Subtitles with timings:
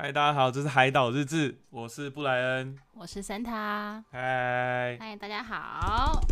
[0.00, 2.78] 嗨，大家好，这是海岛日志，我是布莱恩。
[2.94, 6.22] 我是森塔，嗨嗨，大家好。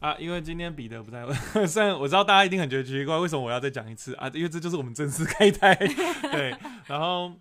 [0.00, 1.26] 啊，因为今天彼得不在，
[1.66, 4.30] 虽然我知道大家一定很觉得奇怪，为什么我要再讲一次啊？
[4.34, 5.74] 因为这就是我们正式开台，
[6.30, 6.54] 对。
[6.88, 7.32] 然后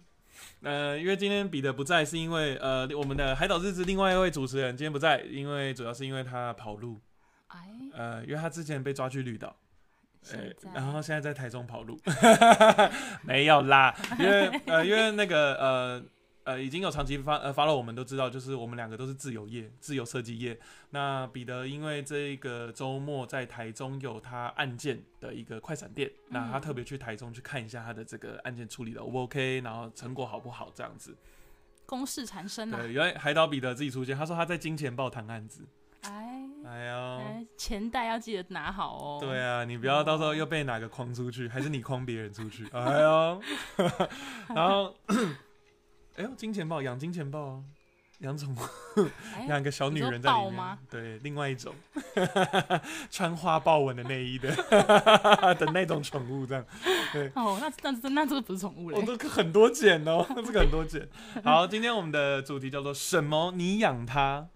[0.62, 7.02] 呃，因为今天彼得不在，是因为呃，我们的海岛日志另外一位主持人今天不在，因为主要是因为他跑路，
[7.48, 7.58] 哎，
[7.92, 9.54] 呃，因为他之前被抓去绿岛。
[10.22, 11.98] 现在然后现在在台中跑路，
[13.24, 16.04] 没有啦，因为呃，因为那个呃
[16.44, 20.60] 呃，已经有长期发呃发了，我们都知道，就是我们两个都是自由业，自由设计业。
[20.90, 31.16] 那彼得因为这个周末在台中有他案件的一个快闪店，那他特别去台中去看一下他的这个案件处理的 O 不 OK，然后成果好不好这样子。
[31.86, 32.78] 公事缠身啊。
[32.78, 35.64] 对，原来海岛彼得自己出现，他说他在金钱豹谈案子。
[36.02, 36.96] 哎，哎呦。
[37.20, 39.18] 哎，钱袋要记得拿好哦。
[39.20, 42.68] 对啊，你不要到时候又被哪个框出去，还是你框别人出去？
[42.74, 43.42] 哎呦，
[44.56, 44.96] 然后，
[46.16, 47.64] 哎呦，金钱豹养金钱豹啊，
[48.20, 48.60] 养宠物，
[49.36, 50.78] 哎，养个小女人在里面。
[50.90, 51.74] 对，另外一种
[53.10, 54.50] 穿花豹纹的内衣的
[55.56, 56.66] 的那种宠物，这样。
[57.36, 59.06] 哦，那那那那这个不是宠物了我。
[59.06, 61.08] 都很多剪哦，这个很多剪。
[61.44, 63.52] 好，今天我们的主题叫做什么？
[63.56, 64.48] 你养它？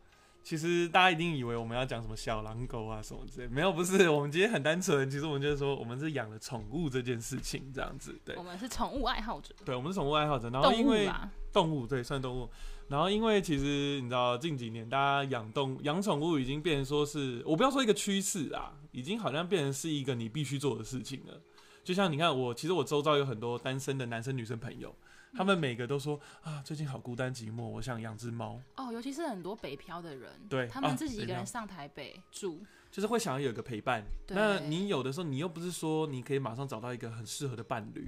[0.43, 4.09] 其实大家一定以为我们要讲什么小狼狗啊什么之类，没有，不是。
[4.09, 8.13] 我们今天很单纯，其实我们就是说，我们是养了宠物这件事情，这样子。
[8.25, 10.49] 对 我，们是宠物爱好者，对，我们是宠物爱好者。
[10.49, 11.09] 然后因为。
[11.53, 12.49] 动物，对，算动物。
[12.87, 21.39] 然后因为其实你知道，近几年大家养动养宠物已经变成说是，我不要说一个趋势啊，已经好像变成是一个你必须做的事情了。
[21.83, 24.95] 就像你看我，其实我周遭有很多单身的男生女生朋友，
[25.35, 34.03] 他们每个都说啊，最近好孤单寂寞，我想养只猫，哦，尤其是很多北漂的人，对他们啊自己一个人上台北住，就是会想要有一个陪伴。
[34.27, 38.05] 那你有的时候，你又不是说你可以马上找到一个很适合的伴侣，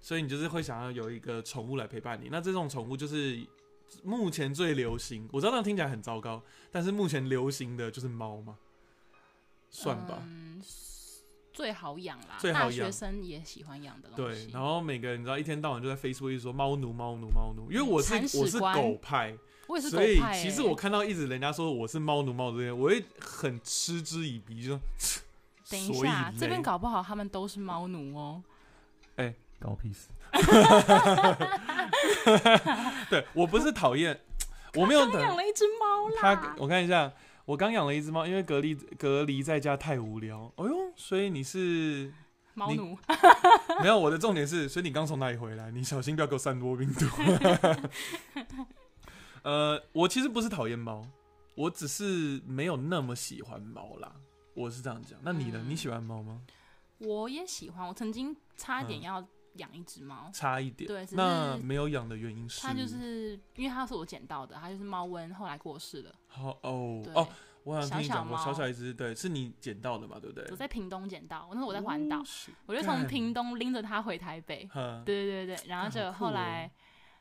[0.00, 2.28] 所以你就是会想要有一个宠物来陪伴你。
[2.30, 3.44] 那这种宠物就是
[4.04, 8.56] 目前最流行，我知道那样听起来很糟糕，但是目前流行的就是猫嘛，
[9.70, 10.22] 算吧。
[10.22, 10.62] 嗯，
[11.58, 19.36] 最好养啦，最好养大学生也喜欢养的东对。，然后每个人你知道一天到晚就在 Facebook 一直说猫奴猫奴猫奴，因为我是我是狗派，
[19.66, 20.22] 我也是狗派所以。
[20.40, 24.80] 其实我看到一直人家说我是猫奴猫奴这些，我会很嗤之以鼻，就说
[25.68, 28.40] 等一下，这边搞不好他们都是猫奴哦。
[29.16, 30.10] 哎搞屁事！
[33.10, 34.20] 对我不是讨厌，
[34.74, 37.12] 我没有养了一只猫啦他啦。，我看一下，
[37.46, 40.52] 我刚养了一只猫，因为隔离隔离在家太无聊。
[40.54, 42.12] 哎呦，所以你是你
[42.54, 42.98] 猫奴，
[43.80, 45.70] 没有我的重点是，所以你刚从哪里回来？
[45.70, 47.06] 你小心不要给我散播病毒。
[49.42, 51.06] 呃，我其实不是讨厌猫，
[51.54, 54.12] 我只是没有那么喜欢猫啦。
[54.54, 55.16] 我是这样讲。
[55.22, 55.60] 那你呢？
[55.62, 56.42] 嗯你喜欢猫吗？
[56.98, 57.86] 我也喜欢。
[57.86, 60.88] 我曾经差点嗯要养一只猫，差一点。
[60.88, 62.60] 对那没有养的原因是？
[62.60, 66.12] 它就是因为它是我捡到的，它就是猫瘟，后来过世了。
[66.26, 67.28] 好哦，哦，
[67.68, 70.46] 我好像听你讲小小一只，对，是你捡到的嘛，对不对？
[70.50, 72.24] 我在屏东捡到，我那时候我在环岛哦，
[72.64, 74.66] 我就从屏东拎着它回台北。
[74.72, 76.70] 哼对对对对，然后就后来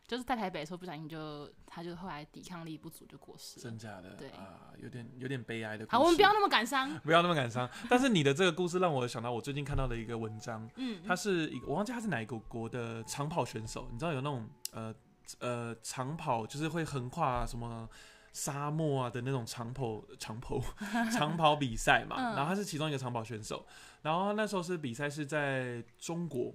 [0.08, 3.64] 就是在台北的时候，不小心就它就后来抵抗力不足就过世了。
[3.64, 5.98] 真假的，对啊，有点有点悲哀的故事。
[5.98, 6.98] 好，我们不要那么感伤。
[7.00, 7.70] 不要那么感伤。
[7.90, 14.96] 但是你的这个故事让我想到我最近看到的一个文章，嗯，他是一个我忘记他是哪一个国的长跑选手，你知道有那种呃
[15.40, 17.90] 呃长跑就是会横跨什么。
[18.38, 20.62] 沙漠啊的那种长跑长跑
[21.12, 23.66] 长跑比赛嘛，嗯然后他是其中一个长跑选手，
[24.04, 26.54] 然后他那时候是比赛是在中国，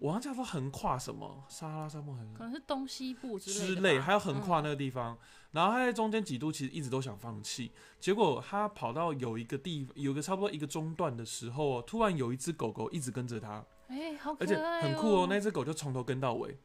[0.00, 5.16] 我忘记他说横跨什么撒哈拉沙漠很可能是东西部之类还有横跨嗯那个地方。
[5.52, 7.70] 然后他在中间几度其实一直都想放弃，
[8.00, 15.26] 结果他跑到有一个地，有一个差不多一个中段的时候哦，突然有一只狗狗一直跟着他，哎，好可而且爱很酷哦，哦。
[15.28, 16.56] 那只狗就从头跟到尾。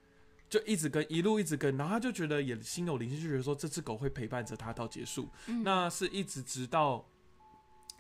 [0.50, 5.30] 就一直跟，一路一直跟，然后他就觉得也心有灵犀，就觉得说这只狗会陪伴着他到结束。
[5.48, 5.64] 嗯。
[5.64, 7.06] 那是一直直到，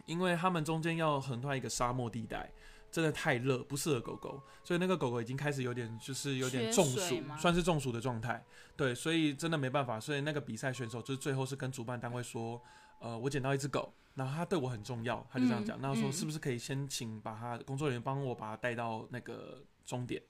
[0.05, 2.51] 因为他们中间要横穿一个沙漠地带，
[2.91, 8.43] 真的太热，不适合狗狗，所以那个狗狗已经开始有点就是有点中暑，算是中暑的状态。
[8.77, 12.61] 对，所以真的没办法，所以那个比赛选手就是最后是跟主办单位说，
[12.99, 20.21] 呃，我捡到一只狗，然后它对我很重要，他就这样讲，嗯那说嗯是不是可以先请把他工作人员帮我把它带到那个终点，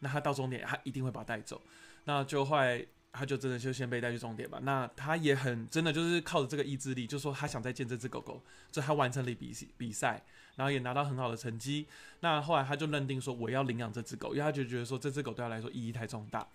[0.00, 1.60] 那他到终点他一定会把它带走，
[2.04, 4.58] 那就后来他就真的就先被带去终点吧。
[4.62, 10.22] 那他也很真的就是靠着这个意志力，就说他想再见这只狗狗，所以他完成了比比赛，
[10.56, 11.86] 然后也拿到很好的成绩。
[12.20, 16.46] 那后来他就认定说我要领养这只狗，因为他就觉得说这只狗对他来说意义太重大。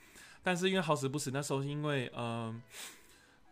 [0.42, 2.62] 但是因为好死不死，那时候是因为嗯、呃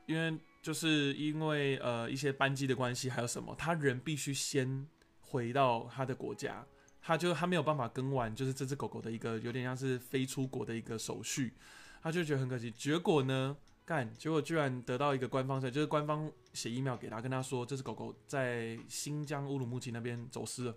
[0.07, 4.85] 因为就是因为呃一些班机的关系，还有什么，他人必须先
[5.21, 6.65] 回到他的国家。
[7.01, 11.53] 他就他没有办法跟完，就是这只狗狗的一个有点像是飞出国的一个手续，
[12.01, 12.69] 他就觉得很可惜。
[12.71, 20.75] 结果呢，干，结果居然得到一个官方的，就是官方写 email 给他，跟他说这只狗狗在新疆乌鲁木齐那边走失了。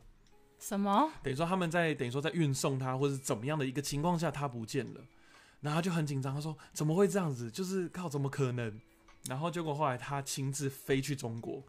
[0.59, 1.11] 什么？
[1.23, 5.01] 等于说他们在等于说在运送它或者是怎么样的一个情况下，它不见了，
[5.61, 7.51] 然后他就很紧张，他说怎么会这样子？
[7.51, 8.81] 就是靠怎么可能？
[9.29, 11.63] 然后结果后来他亲自飞去中国，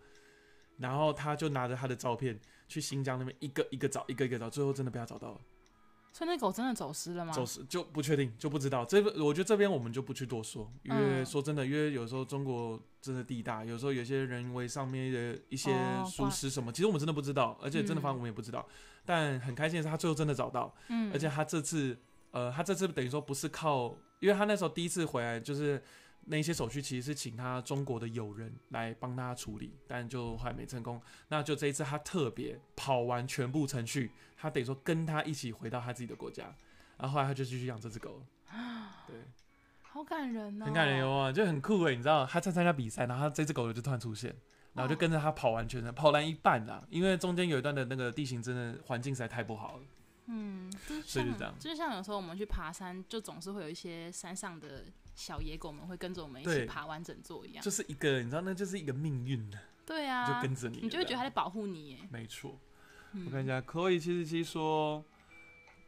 [0.77, 5.42] 然后他就拿着他的照片去新疆那边一个一个找，一个一个找，最后真的被他找到了。
[6.12, 7.33] 所以那狗真的走失了吗？
[7.33, 8.86] 走失就不确定，就不知道。
[8.86, 18.66] 这我觉得这边我们就不去多说，因为嗯说真的，因为有时候中国真的地大，有时候有些人为上面的一些哦疏失什么，其实我们真的不知道，而且真的嗯发现我们也不知道。
[19.06, 21.98] 但很开心的是，他最后真的找到，嗯，而且他这次，
[22.31, 25.83] 呃，他这次等于说不是靠，因为他那时候第一次回来，就是
[26.25, 31.01] 那一些手续其实是请他中国的友人来帮他处理，但就还没成功。
[31.30, 36.54] 那就这一次他特别跑完全部程序，他等于说跟他一起回到他自己的国家，
[36.98, 38.25] 然后后来他就继续养这只狗了。
[39.07, 39.16] 对，
[39.81, 44.36] 好感人哦，很感人哟啊，就很酷诶，你知道，他在参加比赛，然后他这只狗就突然出现。
[44.74, 49.83] 然后就跟着他跑完全程，跑完一半啦，因为中间有一段的那个地形真的环境实在太不好了。
[50.25, 54.83] 嗯，就是像所以就这样就是像有时候我们去爬山，就总是会有一些山上的
[55.15, 57.63] 小野狗们会跟着我们一起爬完整座一样。
[57.63, 61.97] 就是一个，你知道，那就是一个命运的，对啊，就跟着你，你就会觉得他在保护你耶。
[62.12, 62.59] 没错。
[63.13, 65.03] 嗯我看一下，Chloe 七十七说，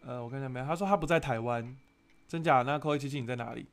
[0.02, 1.76] 呃，我看一下没有，他说他不在台湾，
[2.28, 2.62] 真假？
[2.62, 3.68] 那 Chloe 七七你在哪里？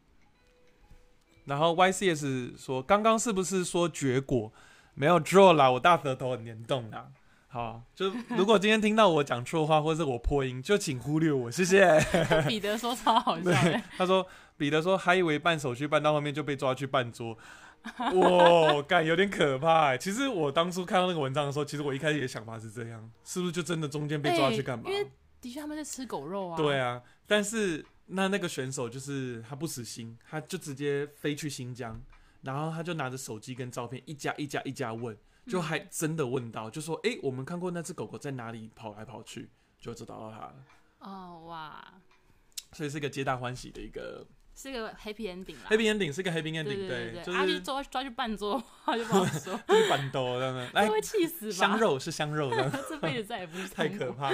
[1.45, 4.53] 然后 YCS 说，刚刚是不是说绝果？
[4.95, 7.09] 没有错啦，我大舌头很严重啦。
[7.49, 11.87] 好，就如果今天听到我讲错话，或者是我破音，就请忽略我，谢谢。
[12.49, 17.37] 彼得说超好笑的，， 他说彼得说还以为办手续办到后面就被抓去办桌，
[17.99, 19.99] 哇，干有点可怕欸。
[19.99, 24.85] 其实我当初看到那个文章的时候，其实我一开始也想法是这样，是不是就真的中间被抓去干嘛？
[24.87, 25.11] 哎因为
[25.41, 26.57] 的确他们在吃狗肉啊。
[26.57, 32.01] 对啊，但是那那个选手就是他不死心，他就直接飞去新疆，
[32.43, 35.17] 然后他就拿着手机跟照片一家一家一家问，
[35.47, 40.55] 就还真的问到，就说哎、诶我们看过那只狗狗在哪里跑来跑去，就找到它了，
[41.01, 41.93] 哦哇，
[42.73, 45.69] 所以是一个皆大欢喜的一个是个 happy ending 啦。
[45.69, 51.53] happy ending，是一个 happy ending，对对，就阿就是抓抓去办桌， 他就 不好说，就是板豆这样的， 来会气死吧？
[51.53, 52.71] 香肉是香肉这样。
[52.89, 54.31] 这辈子再也不是太可怕，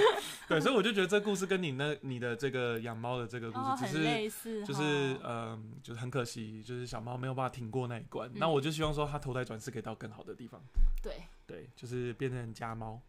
[0.47, 8.29] 对，所以我就觉得这故事跟你那你的这个养猫的这个故哦，事，只很是类似，就是哈嗯，就是很可惜，就是小猫没有办法挺过那一关。
[8.29, 10.61] 嗯那我就希望说它投胎转世可以到更好的地方，
[11.01, 11.13] 对，
[11.47, 13.01] 对，就是变成家猫，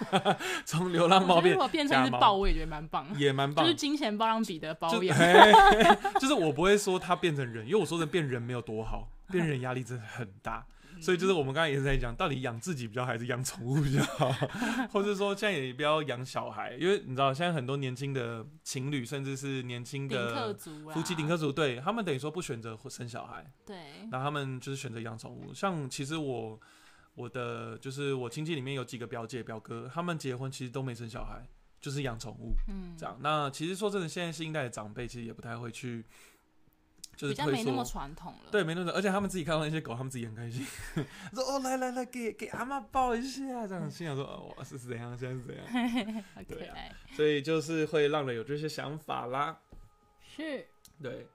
[0.64, 3.74] 从流浪猫变如果变成一只豹，我也觉得蛮棒，也蛮棒就是。
[3.76, 5.16] 金钱豹让彼得包就养。
[5.16, 5.34] 嘿
[6.20, 10.64] 就是我不会说它变成人，因为我说的变人没有多好，变人压力真的很大。
[11.00, 14.30] 所以就是我们刚才也是在讲，到底养自己比较好还是养宠物比较好，
[14.92, 20.54] 或者说现在也不要养小孩，因为你知道现在很多年轻的情侣，甚至是年轻的
[20.92, 23.76] 夫妻顶客族，对他们等于说不选择生小孩，对，
[24.12, 25.52] 然后他们就是选择养宠物。
[25.52, 26.60] 像其实我
[27.14, 31.46] 我的就是我亲戚里面有几个表姐表哥，他们结婚其实都没生小孩，
[31.80, 33.16] 就是养宠物嗯，这样。
[33.20, 36.04] 那其实说真的，现在新一代的长辈其实也不太会去，
[37.16, 37.84] 就是会比较没那么。
[37.84, 38.50] 传统了。
[38.50, 40.64] 对，没那么，而且他们自己看到那些狗，他们自己很开心，
[41.34, 49.58] 说哦，来来来，给给阿妈抱一下，这样心想说，哦，哇是怎样，现在是怎样， 对啊爱，所以就是会让人有这些想法啦。
[50.24, 50.66] 是
[51.02, 51.26] 对，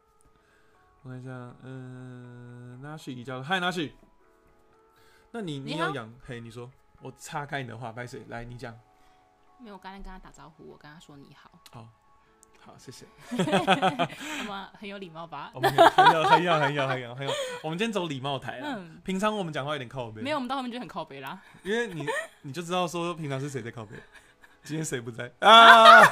[1.03, 3.93] 我看一下，嗯、那许移交，嗨，纳许，
[5.31, 6.13] 那你你你好有养？
[6.25, 6.69] 嘿，你说，
[7.01, 8.23] 我岔开你的话，拜谁？
[8.29, 8.77] 来，你讲。
[9.59, 11.51] 没有，我刚才跟他打招呼，我跟他说你好，
[12.59, 13.05] 好，谢谢。
[13.27, 15.51] 他们很有礼貌吧？
[15.53, 18.75] 我们很有很有很有很有很有，我们今天走礼貌台啊。
[18.77, 21.39] 嗯，平常我们讲话有点靠背，没有，我，们到后面就很靠背啦。
[21.63, 22.05] 因为你
[22.43, 23.95] 你就知道说平常是谁在靠背，
[24.63, 26.03] 今天谁不在 啊？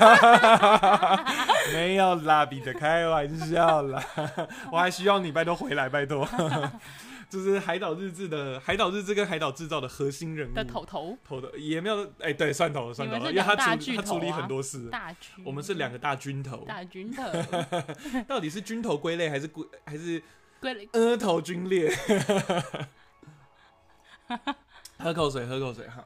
[1.72, 4.04] 没有啦，彼得开玩笑啦，
[4.72, 6.28] 我还需要你，拜托回来，拜托。
[7.30, 17.24] 就是海岛日志的海岛日志跟海岛制造的核心人物的头头头的也没有哎、对，算头了算头了，因为他处他处理很多事，大军，我们是两个大军头，大军头，
[18.28, 20.22] 到底是军头归类还是归还是
[20.62, 21.92] 归额头军列？
[24.98, 26.06] 喝口水，喝口水哈。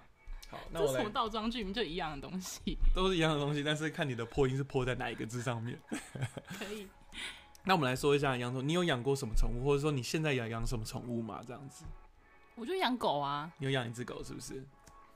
[0.50, 1.64] 好，那我什么，倒装句？
[1.72, 5.80] 就一样的东西，都是一样的东西，但是看你的破音是破在哪一个字上面。
[6.58, 6.88] 可以。
[7.66, 11.42] 那我们来说一下养宠，你有养过什么宠物，或者说你现在养养什么宠物吗？
[11.46, 11.86] 这样子，
[12.56, 14.64] 我就养狗啊，你有养一只狗是不是？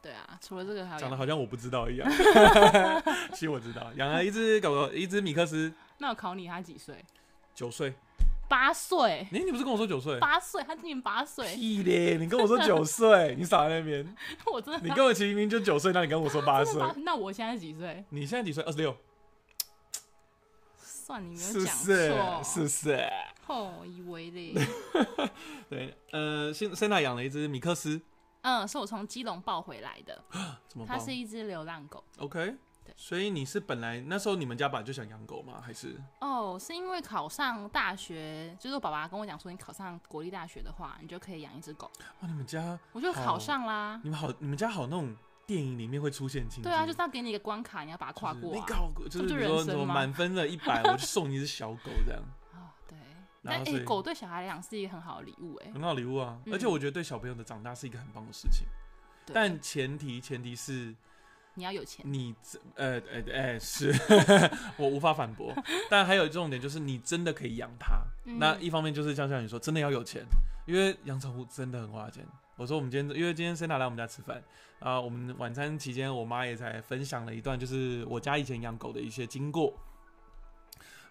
[0.01, 2.09] 对啊，除了这个还有养，讲的好像我不知道一样。
[3.33, 7.03] 其实我知道，养了一只狗狗，一只米克斯，那我考你，它几岁？
[7.55, 7.93] 九岁。
[8.49, 10.19] 八岁，哎、你不是跟我说九岁？
[10.19, 12.17] 八岁，他今年八岁，屁嘞！
[12.17, 14.05] 你跟我说九 岁，你傻在那边。
[14.45, 18.03] 我真的你跟我齐名就九岁，那你跟我说八岁那我现在几岁？
[18.09, 18.61] 你现在几岁？
[18.63, 18.95] 二十六。
[21.03, 22.09] 算你没有讲是？
[22.09, 23.09] 错，是不是？
[23.47, 24.53] 哦，以为嘞，
[25.69, 27.99] 对，呃，现现在养了一只米克斯，
[28.41, 30.23] 嗯，是我从基隆抱回来的，
[30.69, 32.01] 怎么抱它是一只流浪狗。
[32.19, 32.55] ？OK，
[32.85, 35.61] 对所以你是本来那时候你们家本来就想养狗吗？
[35.61, 41.91] 还是哦，是因为考上大学，就是我爸爸跟我讲说，你考上国立大学的话，你就可以养一只狗。
[42.21, 43.99] 哦，你们家我就考上啦。
[44.03, 45.13] 你们好，你们家好那种
[45.45, 48.53] 电影里面会出现的情景，对啊，就是要给你一个关卡，你要把它跨过啊。
[48.53, 52.21] 就是你搞就这就是比如说什么满分的一百， 我就送你一只小狗这样，
[52.53, 52.97] 哦，对。
[53.43, 56.39] 但哎、狗对小孩来讲是一个很好的礼物哎、很好礼物啊。
[56.45, 58.65] 嗯而且我觉得对小朋友的长大是一个很棒的事情，
[59.33, 60.95] 但前提前提是
[61.55, 62.05] 你要有钱。
[62.09, 63.93] 你这呃呃哎是，
[64.77, 65.53] 我无法反驳。
[65.89, 68.01] 但还有重点就是你真的可以养它。
[68.25, 70.23] 嗯那一方面就是像像你说，真的要有钱，
[70.65, 72.25] 因为养宠物真的很花钱。
[72.55, 74.43] 我说我们今天因为今天 Sena 来我们家吃饭
[74.79, 79.73] 啊，我们晚餐期间我妈也才分享了一段，就是我家以前养狗的一些经过。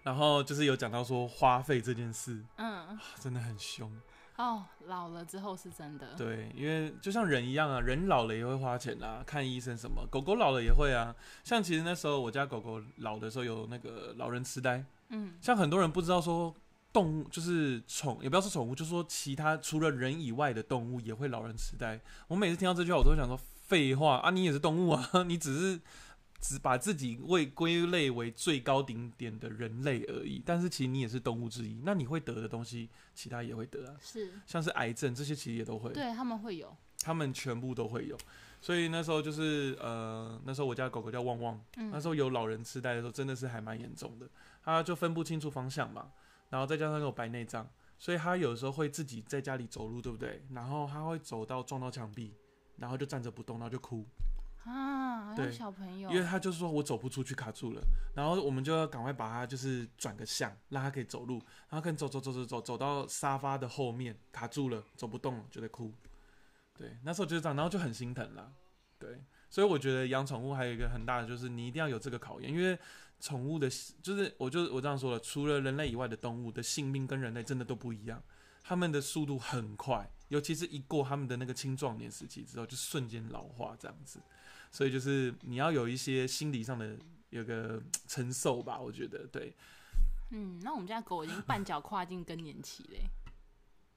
[0.03, 3.89] 然后就是有讲到说花费这件事嗯，真的很凶，
[4.35, 6.13] 哦，老了之后是真的。
[6.15, 11.15] 对，因为就像人一样啊，人老了也会花钱啊，看医生什么，狗狗老了也会啊。
[11.45, 16.53] 像其实那时候我家狗狗老的时候有那个老人痴呆，嗯，像很多人不知道说
[16.93, 21.99] 动物就是宠，也不要说宠物，就说其他除了人以外的动物也会老人痴呆。
[22.27, 25.81] 我每次听到这句话，我都会想说废话啊，你也是动物啊， 你只是
[26.39, 31.81] 只把自己为归类为最高顶点的人类而已，但是其实你也是动物之一。
[31.83, 35.91] 那你会得的东西，其他也会得啊，是，像是癌症这些其实也都会。
[35.91, 36.75] 对他们会有。
[37.01, 38.17] 他们全部都会有。
[38.61, 44.29] 所以那时候就是呃，那时候我家狗狗叫旺旺，嗯，那时候有老人痴呆的时候，真的是还蛮严重的，
[44.63, 46.11] 它就分不清楚方向嘛，
[46.53, 47.67] 然后再加上有白内障，
[47.97, 50.45] 所以他有时候会自己在家里走路，对不对？
[50.51, 52.31] 然后他会走到撞到墙壁，
[52.77, 54.05] 然后就站着不动，然后就哭，
[54.63, 57.81] 啊，对小朋友，因为他就是说我走不出去，卡住了，
[58.13, 65.91] 然后我们就要赶快把他就是转个向，让他可以走路，然后可能走走走走走走到沙发的后面卡住了，走不动了，就在哭。
[66.77, 68.53] 对，那时候就是这样，然后就很心疼了。
[68.99, 72.77] 对，所以我觉得养宠物还有一个很大的就是你一定要有这个考验，因为
[73.23, 73.69] 宠物的，
[74.01, 78.21] 就是我就我这样说了，除了人类以外的动物的性命跟人类真的都不一样，
[78.61, 84.19] 它们的速度很快，尤其是一过他们的那个青壮年时期之后，就瞬间老化这样子。
[84.69, 86.97] 所以就是你要有一些心理上的
[87.29, 89.55] 有个承受吧，我觉得对。
[90.31, 93.05] 嗯，那我们家狗已经半脚跨进更年期嘞。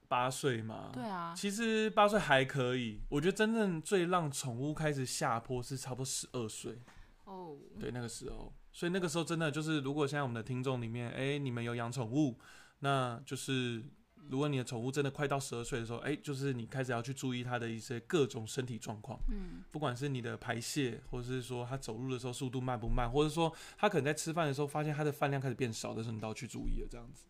[0.07, 6.79] 八岁嘛，对啊，其实八岁还可以，我觉得真正最让宠物开始下坡是差不多十二岁，
[7.25, 12.37] 哦，对那个时候，所以那个时候真的就是，如果现在我们的听众里面，哎、你们有养宠物，
[12.81, 13.83] 那就是
[14.29, 27.23] 如果你的宠物真的快到十二岁的时候，哎、就是你开始要去注意它的一些各种身体状况，嗯，不管是你的排泄，或者是说它走路的时候速度慢不慢，或者说它可能在吃饭的时候发现它的饭量开始变少的时候，你都要去注意了这样子。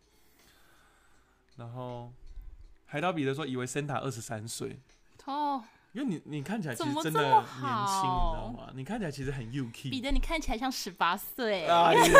[1.56, 2.12] 然后
[2.88, 4.82] 海岛彼得说，以为 Santa 二十三岁，
[5.24, 5.64] 哦，
[5.94, 8.70] 因为你你看起来其怎实真的年轻，你知道好吗？
[8.76, 10.02] 你看起来其实很 UK 彼。
[10.02, 12.20] 得，你看起来像十八岁，哎呦，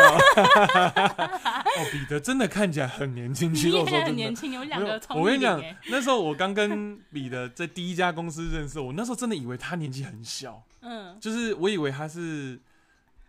[0.82, 3.54] 哦，彼得真的看起来很年轻。
[3.54, 12.58] 其实我说很年，轻，有两个聪我跟你讲那时候我刚跟彼得在第一家公司认识，我那时候真的以为他年纪很小，嗯，就是我以为他是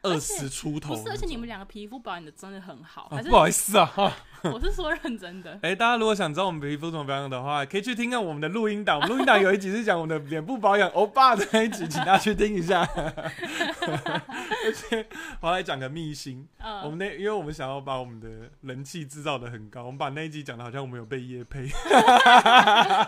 [0.01, 0.95] 二十出头。
[0.95, 4.13] 不是，而且你们两个皮肤保养的真的很好，啊还是不好意思啊，哈。
[4.43, 8.95] 我是说认真的， 哎、大家如果想知道我们皮肤怎么保养的话，可以去听看我们的录音档。
[8.95, 12.87] 我们录音档有一集是讲我们的脸部保养欧巴的那一集，请大家去听一下。
[12.95, 15.05] 而 且
[15.41, 21.67] 我要来讲个秘辛，我嗯，们那因为我们想要把我们的人气制造的很高，我们把那一集讲的好像我们有被夜配，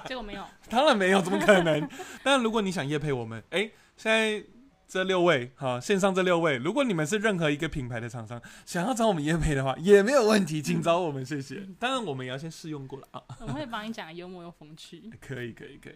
[0.05, 1.87] 结果没有，当然没有，怎么可能？
[2.23, 4.43] 但如果你想夜配我们，哎、现在。
[4.91, 11.65] 这六位，哈，线上这六位，如果你们是任何一个品牌的厂商，想要找我们业配的话，也没有问题，请找我们，谢谢。
[11.79, 13.23] 当然，我们也要先试用过了啊。
[13.39, 15.09] 我们会帮你讲幽默又风趣。
[15.21, 15.95] 可以，可以，可以。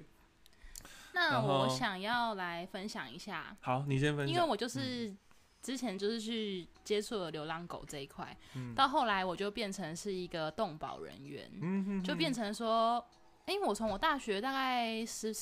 [1.14, 4.34] 那我想要来分享一下，好，你先分享。
[4.34, 5.14] 因为我就是
[5.62, 13.06] 之前就是去接触了流浪狗这一块，嗯到后来我就变成是一个动保人员，嗯哼就变成说，
[13.48, 15.34] 因为我从我大学大概十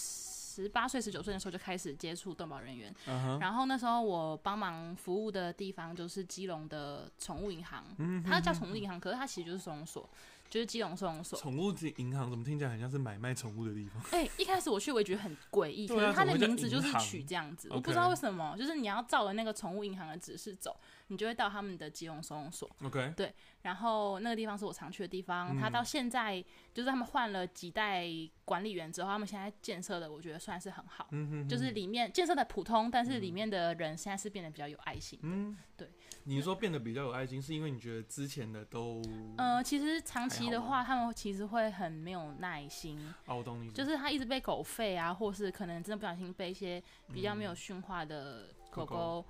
[0.55, 2.93] 十八岁、十九岁的时候就开始接触动保人员，
[3.39, 10.07] 然后那时候我帮忙服务的地方就是基隆的宠物银行，嗯它叫宠物银行，可是它其实就是收容所，
[10.50, 11.39] 就是基隆收容所。
[11.39, 14.03] 宠物银行怎么听起来很像是买卖宠物的地方？
[14.12, 17.95] 哎、一开始我去我也觉得很诡异，可是它的名字就是取这样子，我不知？
[17.95, 20.79] 道为什么，就是你要照着那个宠物银行的指示走，
[21.13, 22.70] 你就会到他们的基隆收容所。
[22.84, 26.43] OK，对然后那个地方是我常去的地方，他嗯到现在
[26.74, 28.05] 就是他们换了几代
[28.43, 35.17] 管理员之后，他们现在建设的我觉得算是很好，嗯哼，就是里面建设的普通，但是里面的人现在是变得比较有爱心。
[35.22, 35.89] 嗯，对。
[36.25, 39.01] 你说变得比较有爱心，是因为你觉得之前的都，
[39.38, 46.82] 呃，其实长期的话，他们其实会很没有耐心，哦，我懂你，就是他一直被狗吠啊，或是可能真的不小心被一些
[47.13, 49.25] 比较没有驯化的狗狗狗狗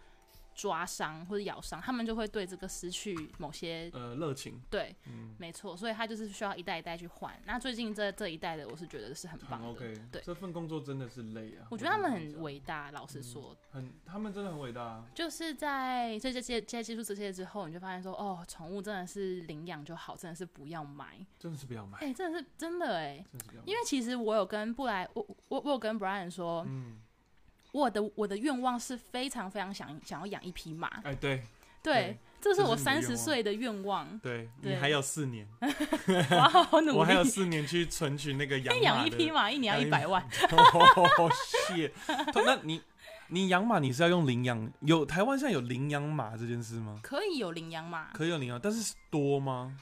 [0.55, 7.33] 抓伤或者咬伤，他们就会对这个失去某些呃热情，对，嗯，没错，所以他就是需要一代一代去换。
[7.45, 9.69] 那最近这这一代的，我是觉得是很棒很的。
[9.73, 12.91] OK，对，这份工作真的是累啊，我觉得他们很伟大。
[12.91, 21.25] 老实说，很，他们真的很伟大啊，就是在这些接接接触这些之后，你就发现说，哦，宠物真的是领养就好，真的是不要买。
[21.39, 27.01] 真的是不要买，哎、真的是真的哎，真的是因为其实我有跟布莱，我我我有跟 Brian 说，嗯，
[27.73, 30.87] 我的我的愿望是非常非常想想要养一匹马。
[31.03, 31.43] 哎，对
[31.81, 34.17] 对，这是我三十岁的愿望。
[34.19, 36.97] 对，你还有四年， 我要好好努力。
[36.97, 40.23] 我还有四年去存取那个养养一匹马，一年要一一百万。
[40.53, 41.29] 哦，
[41.67, 41.91] 谢。
[42.45, 42.79] 那你
[43.29, 44.71] 你养马，你是要用领养？
[44.81, 46.99] 有台湾现在有领养马这件事吗？
[47.01, 49.75] 可以有领养马，可以有领养，但是多吗？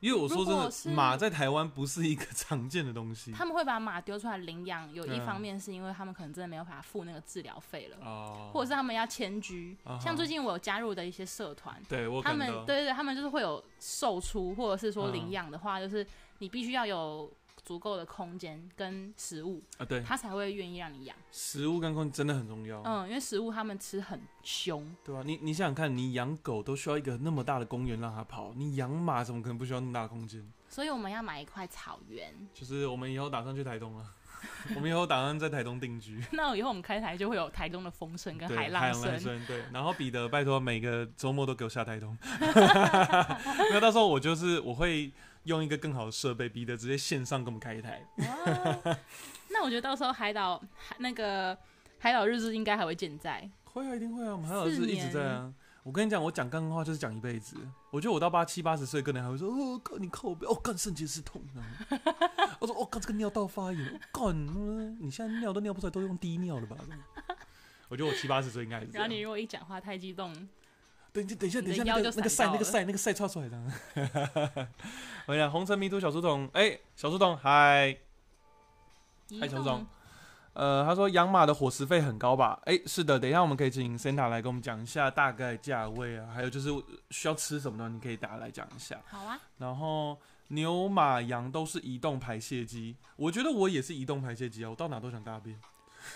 [0.00, 3.32] 因为我说真的，马在台湾不是一个常见的东西。
[3.32, 9.76] 他们会把马丢出来领养，有一嗯方面是因为他们可能真的没有办法付那个治疗费了，哦，或者是他们要迁居。
[9.84, 15.12] 啊像最近我有加入的一些社团，对我他们对对对，他们就是会有售出，或者是说嗯。
[15.12, 16.06] 领养的话，就是
[16.38, 17.28] 你必须要有
[17.68, 21.14] 足够的空间跟食物，啊，对，他才会愿意让你养。
[21.30, 30.50] 食物跟空间真的很重要，嗯，因为食物他们吃很凶，对啊、你你想想看，你养狗都需要一个那么大的公园让它跑，你养马怎么可能不需要那么大的空间？
[30.66, 32.32] 所以我们要买一块草原。
[32.54, 34.04] 就是我们以后打算去台东了，
[34.74, 36.24] 我们以后打算在台东定居。
[36.32, 39.20] 那以后我们开台就会有台东的风声跟，海浪声。
[39.20, 39.62] 声，对。
[39.74, 45.12] 然后彼得，拜托每个周末都给我下台东，那到时候我就是我会
[45.44, 48.02] 用一个更好的设备，逼得直接线上给我们开一台。
[48.16, 48.96] 哇
[49.50, 50.62] 那我觉得到时候海岛
[50.98, 51.56] 那个
[51.98, 53.48] 海岛日志应该还会健在。
[53.64, 55.52] 会啊，一定会啊，我们海岛日志一直在啊。
[55.84, 57.56] 我跟你讲，我讲干话就是讲一辈子。
[57.90, 61.64] 我觉得我到八七八十岁，可能还会说，哦，干你靠背，哦，干肾结石痛啊。
[62.58, 66.76] 我说，哦，干这个尿道发炎，哦干、嗯你现在尿都尿不出来，都用滴尿了吧？
[67.88, 68.88] 我觉得我七八十岁应该是。
[68.92, 70.34] 然后你如果一讲话太激动，
[71.12, 74.68] 等一下，等一下，你等一下，那个那个赛，那个赛，那个赛刷出来的。
[75.26, 77.96] 我讲红尘迷途小书童，哎、小书童，嗨，
[79.28, 79.86] 移嗨，小书童。
[80.54, 82.60] 呃，他说养马的伙食费很高吧？
[82.64, 86.68] 哎、是的，等一下我们可以请 Santa 来跟我们讲一下大概价位啊，还有就是
[87.10, 87.88] 需要吃什么呢？
[87.88, 89.00] 你可以大家来讲一下。
[89.06, 90.18] 好啊，然后
[90.48, 95.56] 牛马羊都是移动排泄机，我觉得我也是移动排泄机啊，我到哪都想大便。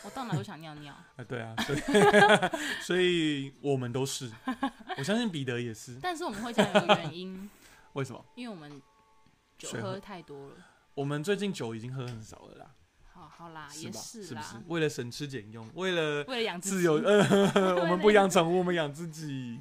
[0.05, 1.81] 我到哪都想尿尿， 啊、对啊，所 以
[2.83, 4.31] 所以我们都是，
[4.99, 5.99] 我相信彼得也是。
[6.03, 7.51] 但是我们会这样有个原因，
[7.95, 8.25] 为什么？
[8.35, 8.81] 因为我们
[9.59, 10.55] 酒水喝喝太多了。
[10.95, 12.67] 我们最近酒已经喝很少了啦。
[13.15, 13.83] 好好啦，是？
[13.83, 14.65] 也是啦，是不是？
[14.69, 17.05] 为了省吃俭用，为了为了养自由，己
[17.55, 19.59] 呃，我们不养宠物，我们养自己。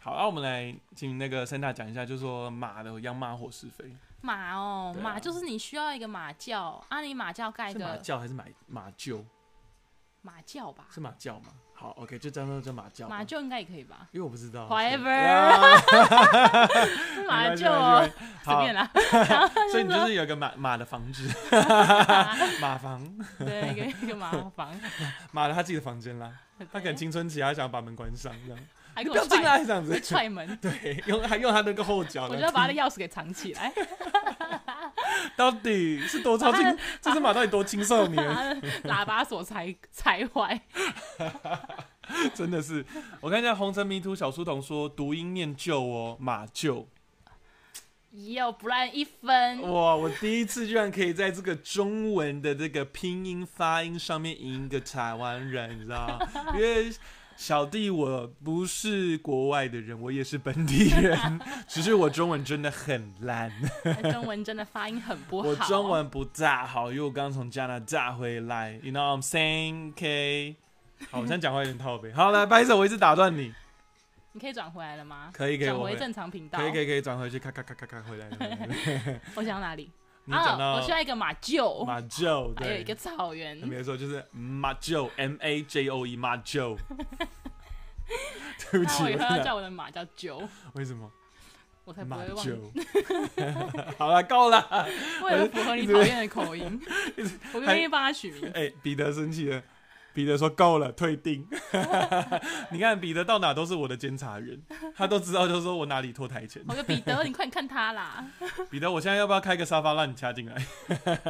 [0.00, 9.22] 好，那、我们来请那个 Santa 讲一下，就是说马的养马伙是非马哦，对啊马就是你需要一个马厩，啊，你马厩盖的马个厩还是马马厩？
[10.28, 11.46] 马厩吧，是马厩吗？
[11.72, 13.08] 好，OK，就这样叫马厩吧。
[13.08, 14.08] 马厩应该也可以吧？
[14.12, 14.68] 因为我不知道。
[14.68, 15.58] Whatever 啊。
[17.26, 18.10] 马厩
[18.44, 18.90] 随便啦，
[19.72, 21.26] 所以你就是有一个马马的房子，
[22.60, 23.02] 马房，
[23.38, 24.78] 对，一个一个马房，
[25.32, 26.30] 马的他自己的房间啦。
[26.72, 28.60] 他可能青春期，他想要把门关上，这样。
[28.94, 29.92] 还给我你不要进踹，来这样子。
[29.92, 30.00] 会。
[30.00, 33.72] 踹门，对，用还用他那个后脚我就要把他的钥匙给藏起来，
[35.36, 36.78] 到底是多超轻？
[37.00, 38.24] 这只马到底多青少年？
[38.84, 40.60] 喇叭锁才才坏，
[42.34, 42.84] 真的是，
[43.20, 46.86] 我看一下红尘迷途小书童说读音念旧哦，马厩。
[48.10, 56.18] 有不然一分，哇，我第一次居然可以在这个中文的这个拼音发音上面赢一个台湾人，你知道吗？
[56.54, 56.90] 因为
[57.38, 63.48] 小弟我不是国外的人，我也是本地人， 只是我中文真的很烂，
[64.12, 69.92] 中文真的发音很不好，我中文不大好，因为我刚从加拿大回来，You know I'm saying?
[69.92, 70.56] OK。
[71.12, 72.12] 好，我现在讲话有点套背。
[72.12, 73.54] 好，来，不好意思，我一直打断你。
[74.32, 75.30] 你可以转回来了吗？
[75.32, 78.36] 可以，可以，我转回正常频道，可以，可以，可以转回去，咔咔咔咔咔回来了。
[78.36, 78.66] 回来
[79.12, 79.88] 了 我想哪里？
[80.28, 86.76] 你讲啊，到我需要一个马厩，马厩，对 还有一个，草原，没错，就是马厩，M A J O E，马厩。
[88.70, 91.10] 对不起，那我以后要叫我的马叫九，为什么？
[91.84, 92.44] 我才不马会忘。
[92.44, 92.58] 厩。
[93.96, 94.86] 好了，够了。
[95.22, 96.78] 为了符合你讨厌的口音，
[97.54, 98.50] 我愿意帮他取名。
[98.52, 99.62] 哎，彼得生气了。
[100.18, 101.46] 彼得说够了，退订。
[102.72, 104.60] 你看彼得到哪都是我的监察员，
[104.96, 106.60] 他都知道，就是说我哪里拖台前。
[106.66, 108.26] 我说彼得，你快点看他啦。
[108.68, 110.66] 彼得，我现在要不要开个沙发让你掐进来？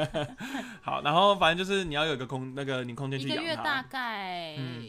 [0.81, 3.83] 好，然后反正就是你要有一个空，那个你空间一去养个月大。
[3.91, 4.87] 概嗯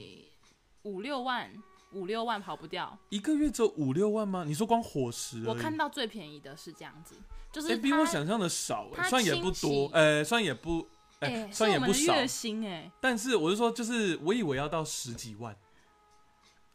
[0.84, 1.52] 五六万，
[1.92, 2.98] 五六万跑不掉。
[3.10, 4.46] 一个月只有五六万吗？
[4.48, 5.44] 你说光伙食？
[5.46, 7.16] 我看到最便宜的是这样子，
[7.52, 10.88] 就哎、是比我他想象的少、哎，他虽然也不，多呃，虽然也不，
[11.20, 12.92] 哎、哎，是虽然也不少，我们的月薪哎。
[13.00, 15.56] 但是我是说，就是我以为要到十几万。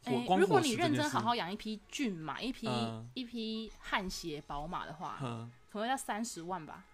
[0.04, 6.84] 哎如果你认真好好养一匹骏马，一匹嗯一匹汗血宝马的话，哼，可能要三十万吧。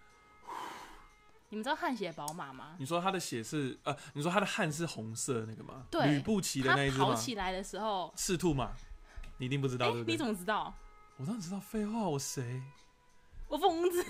[1.49, 2.77] 你们知道汗血宝马吗？
[2.79, 5.83] 你说它的血是呃，你说它的汗是红色的那个吗？
[5.91, 6.97] 对吕布骑的那一只？
[6.97, 8.71] 跑起来的时候，赤兔马，
[9.37, 10.13] 你一定不知道、哎、对不对？
[10.13, 10.73] 你怎么知道？
[11.17, 12.63] 我当然知道，废话，我谁？
[13.51, 14.01] 我疯子，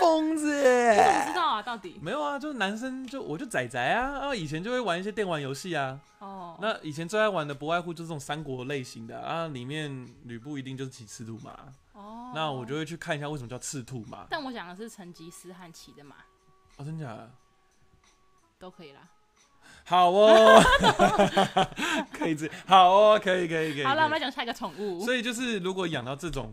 [0.00, 0.58] 疯子！
[0.58, 1.62] 你怎么知道啊？
[1.62, 1.96] 到底？
[2.02, 6.00] 没有啊，就是男生就我就仔仔啊，啊，以前就会玩一些电玩游戏啊。
[6.18, 11.52] 哦，那以前最爱玩的不外乎就是这种三国类型的啊，里面吕布一定就是骑赤兔马。
[11.92, 14.26] 哦，那我就会去看一下为什么叫赤兔马。
[14.28, 16.16] 但我讲的是成吉思汗骑的马，
[16.78, 17.30] 哦，真假的？
[18.58, 19.02] 都可以啦。
[19.84, 20.60] 好哦，
[22.12, 23.84] 可以这好哦，可以可以可以。
[23.84, 25.04] 好了，我们来讲下一个宠物。
[25.04, 26.52] 所以就是如果养到这种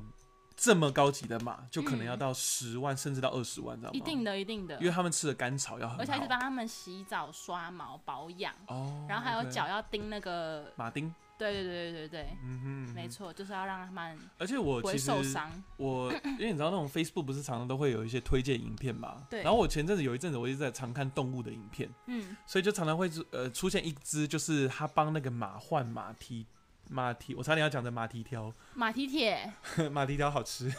[0.63, 3.93] 这么高级的马，就可能嗯要到十万、甚至到二十万，知道吗？
[3.93, 4.85] 一定的，一定的因。
[4.85, 13.09] 为他们吃的甘草要很好，而且还是帮他们洗澡、刷毛、保养，哦，然后还有脚要钉那个，马丁，对对对对对对，嗯哼，嗯哼没。
[13.09, 15.11] 错，就是要让他们而且我其实。
[15.75, 26.45] 我 因为你知道那种 Facebook 不是常常都会有一些推荐影片嘛，对然后我前阵子有一阵子我一直在常看动物的影片，嗯，所以就常常会呃出现一只就是他帮那个马换马蹄。
[26.93, 29.51] 马蹄，我差点要讲的马蹄条，马蹄铁，
[29.91, 30.71] 马蹄条好吃，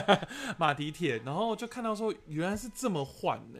[0.58, 3.58] 马蹄铁，然后就看到说原来是这么换呢、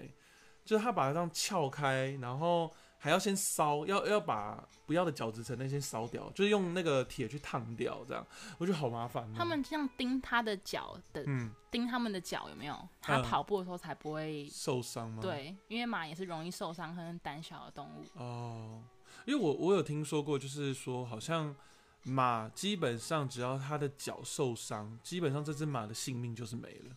[0.65, 8.25] 就是他把它这样撬开，然后还要先烧，要要把不要的角质层那些烧掉，就是用那个铁去烫掉，这样
[8.59, 9.35] 我觉得好麻烦、哦。
[9.37, 12.89] 他们这样钉他的脚的，嗯钉他们的脚有没有？
[13.01, 14.47] 他嗯跑步的时候才不会。
[14.51, 15.23] 受伤吗？
[15.23, 18.05] 对，因为马也是容易受伤、很胆小的动物。
[18.21, 18.83] 哦，
[19.25, 21.57] 因为我我有听说过，就是说好像
[22.05, 26.97] 马基本上只要它的脚受伤，基本上这只马的性命就是没了。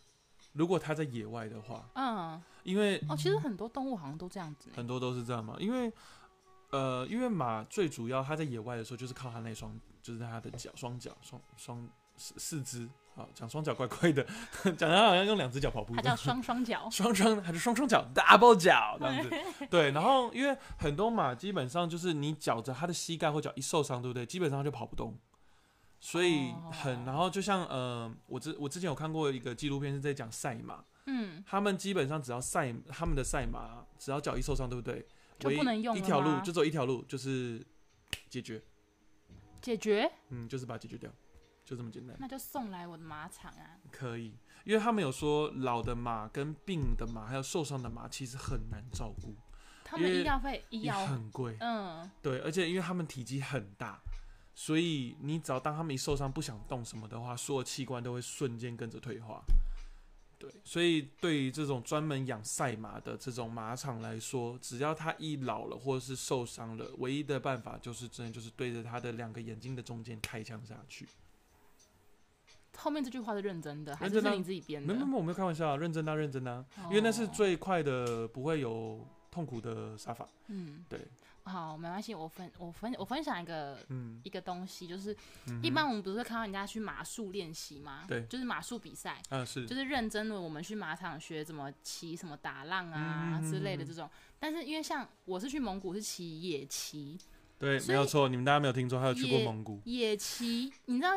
[0.54, 4.70] 如果它在野外的话，嗯，因为哦，其实很多动物好像都这样子。
[4.76, 5.92] 很多都是这样嘛，因为
[6.72, 12.90] 呃，因为马最主要它在野外的时候就是靠它那双，就是它的脚、双脚、双双四四肢。
[13.16, 14.26] 好，讲双脚怪怪的，
[14.78, 15.96] 讲他好像用两只脚跑步。
[15.96, 16.90] 他叫双双脚。
[16.90, 19.30] 双双还是双双脚 double 脚这样子，
[19.70, 19.92] 对。
[19.92, 24.26] 然后因为很多马基本上就是你脚着他的膝盖或脚一受伤，对不对？
[24.26, 25.18] 基本上它就跑不动。
[25.98, 35.08] 所以很，哦然后就像呃，我之我之前有看过一个纪录片是在讲赛马，嗯，他们基本上只要赛他们的赛马，只要脚一受伤，对不对？
[35.40, 37.66] 就不能用一条路就走一条路，就是
[38.30, 38.62] 解决，
[39.62, 41.10] 解决，嗯，就是把它解决掉，
[41.66, 42.16] 就这么简单。
[42.20, 43.76] 那就送来我的马场啊。
[43.92, 49.36] 可以，因为他们有说老的马跟病的马还有受伤的马其实很难照顾，
[49.84, 51.58] 他们医药费医也药，很贵。
[51.60, 54.00] 嗯，对，而且因为他们体积很大，
[54.54, 59.44] 所以你只要当他们一受伤不想动什么的话，所有器官都会瞬间跟着退化。
[60.38, 71.08] 对，所以对于这种专门养赛马的这种马场来说，只要它一老了或者是受伤了，唯一的办法就是真的就是对着它的两个眼睛的中间开枪下去。
[72.78, 74.94] 后面这句话是认真的，还是是你自己编的？
[74.94, 80.28] 没有没，没有我没有开玩笑啊，认真啊认真啊，哦因为那是最快的，不会有痛苦的杀法。
[80.48, 81.00] 嗯，对，
[81.44, 85.16] 好，没关系，我分我分我分享一个嗯，一个东西，就是
[85.48, 88.06] 嗯一般我们不是会看到人家去马术练习吗？
[88.08, 94.10] 对就是马术比赛，啊是就是认真的我们去马场学怎么骑、什么打浪嗯啊嗯嗯之类的这种。
[94.40, 97.18] 但是因为像我是去蒙古是骑野骑，
[97.58, 99.82] 对，没有错，你们大家没有听错，还有去过蒙古。
[99.86, 101.12] 野骑你知道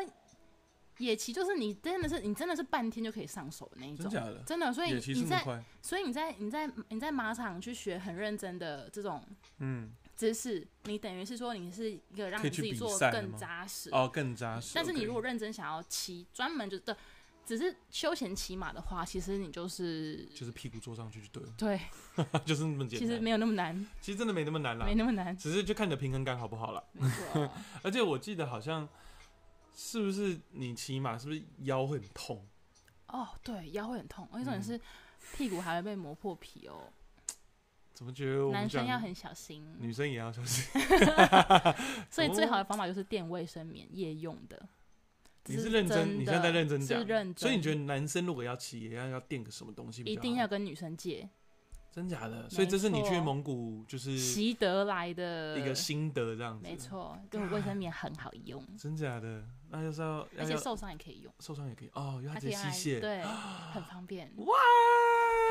[0.99, 4.09] 野骑就是你真的是你真的是半天就可以上手的那一种。
[4.09, 4.43] 真假的？
[4.45, 9.21] 真的，所以你在，所以你在你在你在马场去学很认真的这种
[9.57, 13.89] 嗯，知识，你等于是说你是一个让你自己做更扎实。
[13.91, 14.71] 哦，更扎实。
[14.75, 16.95] 但是你如果认真想要骑，专门就的
[17.45, 21.79] 只是休闲骑马的话，其实你就是就是屁股坐上去就对了，对，
[22.45, 23.07] 就是那么简单。
[23.07, 25.35] 其实没有那么难，其实真的没那么难啦没，那么难。
[25.35, 26.83] 只是就看你的平衡感好不好了。
[26.91, 27.49] 没错，
[27.81, 28.87] 而且我记得好像
[29.81, 32.45] 是不是你骑马是不是腰会很痛？
[33.07, 34.81] 哦，对，腰会很痛，而且重点嗯是
[35.37, 36.91] 屁股还会被磨破皮哦。
[37.93, 40.65] 怎么觉得我男生要很小心，女生也要小心？
[42.11, 44.61] 所以最好的方法就是垫卫生棉，夜用的。
[45.45, 50.01] 你是是认真，你现在在认真讲是认真，所以你觉得男生如果要骑，也要要垫个什么东西？
[50.03, 51.29] 一定要跟女生借，
[51.99, 52.49] 真假的？
[52.49, 56.63] 所以这是你去蒙古就是习得来的一个心得这样子。
[56.63, 59.43] 没，错，就卫生棉很好用， 真假的？
[59.69, 62.99] 那就是而且受伤也可以用，受伤也可以哦，用它直它可以拿来接吸血。
[63.01, 63.21] 对，
[63.73, 64.31] 很方便。
[64.39, 64.55] 哇！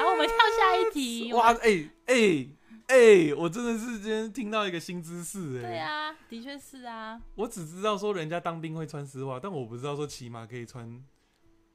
[0.00, 1.32] 好，我们跳下一题。
[1.34, 1.52] 哇！
[1.52, 2.48] 哎哎
[2.86, 3.34] 哎！
[3.36, 5.60] 我真的是今天听到一个新知识哎。
[5.68, 7.20] 对啊，的确是啊。
[7.34, 11.04] 我只知道说人家当兵会穿丝袜，但我不知道说骑马可以穿，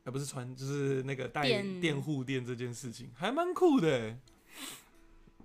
[0.06, 4.20] 呃，不是穿，就是那个带垫垫护垫这件事情，还蛮酷的欸。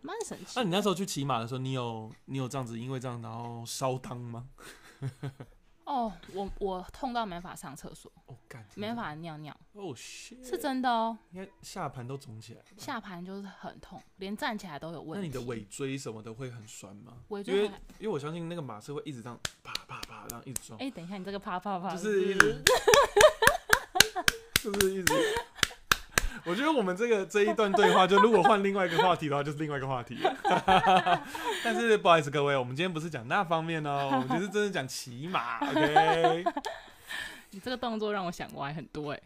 [0.00, 0.64] 蛮神奇那。
[0.64, 4.48] 你那时候去骑马的时候，你有你有这样子，因为这样然后烧汤吗？
[5.84, 11.16] 哦，我我痛到没法上厕所，哦，干，没法尿尿，哦是真的哦。
[11.30, 12.62] 你看下盘都肿起来。
[12.76, 15.26] 下盘就是很痛，连站起来都有问题。
[15.26, 17.14] 那你的尾椎什么的会很酸吗？
[17.28, 22.62] 尾椎还因为我相信那个马是会一直这样啪啪啪这样一直撞，哎、等一下，你这个啪啪啪就是一直，
[24.62, 25.14] 就是一直。
[26.44, 30.18] 我觉得我们这个这一段对话，就如果换另外一个话题的话，就是另外一个话题。
[31.64, 36.44] 但是不好意思各位，我们今天不是讲那方面哦，我们就是真的讲骑马，OK？
[37.50, 39.20] 你这个动作让我想歪很多哎、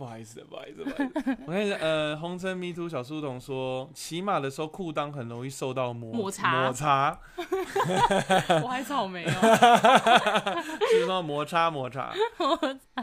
[0.00, 1.36] 不好意思，不好意思，不好意思。
[1.46, 6.62] 我看一下，呃，红尘迷途小书童说，骑马的时候裤裆很容易受到摩摩擦。
[6.62, 7.20] 摩擦，
[8.64, 12.14] 我还草莓哦、就 是说摩擦摩擦。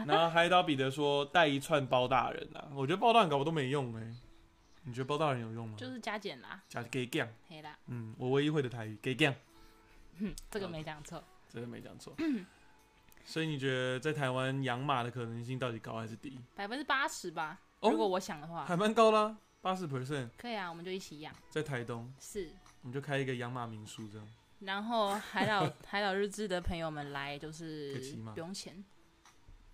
[0.08, 4.02] 然后海岛彼得说带一串包大人啊，我觉得包大人搞我都没用哎、
[4.82, 5.76] 你觉得包大人有用吗？
[5.78, 7.06] 就是加减啦，加给
[7.62, 9.32] 啦，嗯，我唯一会的台语给 g
[10.18, 11.22] 哼，这个没讲错。
[11.48, 12.12] 这个没讲错。
[13.30, 16.40] 所以你觉得在台湾养马的可能性到底高还是低？
[16.56, 17.90] 百分之八十吧，哦？
[17.90, 21.30] 如果我想的话，还蛮高啦，八十 percent 可以啊，我们就一起养。
[21.50, 24.26] 在台东，是，我们就开一个养马民宿这样。
[24.60, 28.82] 然后海岛 海岛日志的朋友们来就是可以骑吗不用钱，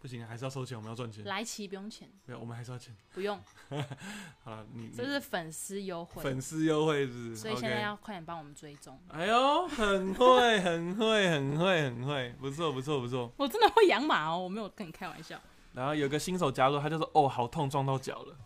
[0.05, 1.25] 不行，还是要收钱，我们要赚钱。
[1.25, 2.95] 来骑不用钱，没有，我们还是要钱。
[3.15, 3.41] 不用，
[4.45, 7.37] 好了，你这是粉丝优惠，粉丝优惠是不是？
[7.37, 9.01] 所以现在要快点帮我们追踪。
[9.09, 13.33] 哎呦，很会，很会，很会，很会，不错，不错，不错。
[13.39, 15.41] 我真的会养马哦，我没有跟你开玩笑。
[15.73, 18.37] 然后有个新手加入，他就说：“哦，好痛，撞到脚了。”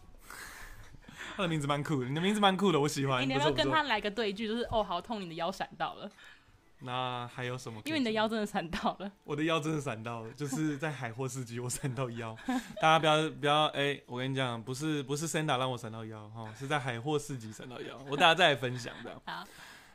[1.34, 3.18] 他的名字蛮酷的，你的名字蛮酷的，我喜欢。
[3.20, 4.46] 哎你要不错不错不要跟他来个对句？
[4.46, 6.08] 就是哦，好痛，你的腰闪到了，
[6.80, 7.80] 那还有什么？
[7.84, 9.10] 因为你的腰真的闪到了。
[9.24, 12.36] 我的腰真的闪到了，就是在海货市集我闪到腰。
[12.80, 17.98] 大家不要不要，哎、我跟你讲，不是不是 Senda 让我闪到腰哈，是在海货市集闪到腰。
[18.08, 19.20] 我大家再来分享这样。
[19.26, 19.44] 好，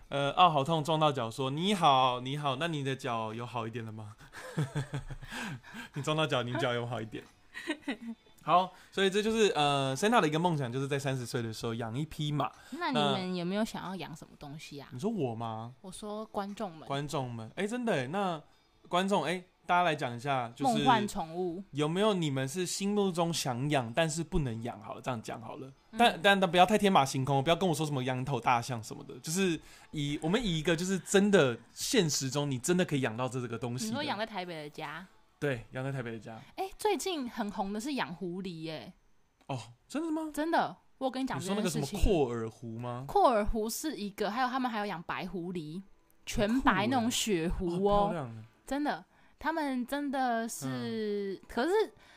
[0.10, 4.16] 呃，哦，好痛，撞到脚说你好你好，那你的脚有好一点了吗？
[5.96, 7.24] 你撞到脚，你脚有好一点。
[8.44, 12.52] 好，所以这就是呃，Senta 的一个梦想，就是在三十岁的时候养一匹马。
[12.72, 14.90] 那你们有没有想要养什么东西啊？
[14.92, 15.74] 你说我吗？
[15.82, 18.42] 我说观众们，观众们，哎、真的耶，那
[18.90, 24.78] 观众，哎、大家来讲一下，就是梦幻宠物，有没有你们是心目中想养但是不能养？
[24.82, 25.68] 好了，这样讲好了。
[25.68, 29.60] 嗯但但但不要太天马行空，不要跟我说什么羊头大象什么的，就是
[29.92, 33.86] 以我们以一个就是真的现实中你真的可以养到这这个东西。
[33.86, 35.06] 你说养在台北的家？
[35.44, 38.94] 对养在台北的家哎、最近很红的是养狐狸耶，
[39.48, 40.32] 哦，真的吗？
[40.34, 42.00] 真的，我有跟你讲这你说那个什件事情。
[42.00, 43.04] 么阔耳狐吗？
[43.06, 45.84] 阔耳狐是一个，还有他们还有养白狐狸，
[46.26, 48.32] 全白那种雪狐哦。
[48.66, 49.04] 真的，
[49.38, 51.72] 他们真的是，可是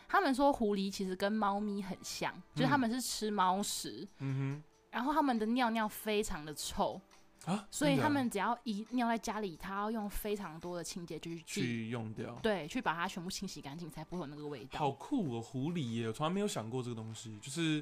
[0.07, 7.01] 他们说狐狸其实跟猫咪很像，就是他们是吃猫食，嗯哼然后他们的尿尿非常的臭，哼
[7.47, 12.39] 啊，所以他们只要一尿在家里，他要用非常多的清洁剂去去用掉。
[12.43, 14.79] 对，去把它全部清洗干净，才不会有那个味道。
[14.79, 16.09] 好酷哦，狐狸耶！
[16.09, 17.77] 我从来没有想过这个东西，就是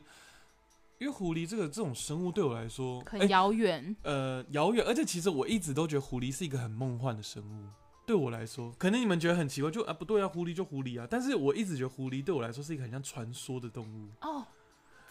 [0.98, 7.66] 因为狐狸这个这种生物对我来说很哎遥远，呃遥远，而且其实我一直都觉得狐狸是一个很梦幻的生物。
[8.06, 11.08] 对我来说，可能你们觉得很奇怪，就啊不对啊，狐狸就狐狸啊。
[11.10, 14.44] 但是我一直觉得狐狸对我来说是一个很像传说的动物，哦，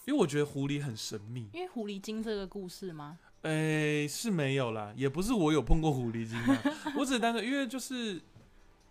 [0.05, 1.49] 因为我觉得狐狸很神秘。
[1.53, 3.17] 因为狐狸精这个故事吗？
[3.43, 6.63] 诶、是没有啦，也不是我有碰过狐狸精啊，
[6.97, 8.21] 我只是单纯因为就是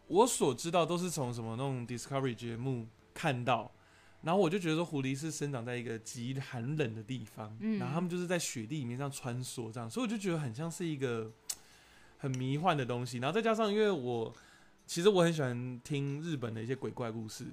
[0.08, 3.72] 我所知道都是从什么那种 Discovery 节目看到，
[4.20, 11.32] 然后我就觉得说狐狸是生长在一个极寒冷的地方，嗯然后他们就是在雪地里面这样穿梭，这样，所以我就觉得很像是一个
[12.18, 14.34] 很迷幻的东西，然后再加上因为我
[14.86, 17.46] 其实我很喜欢听日本的一些鬼怪故事。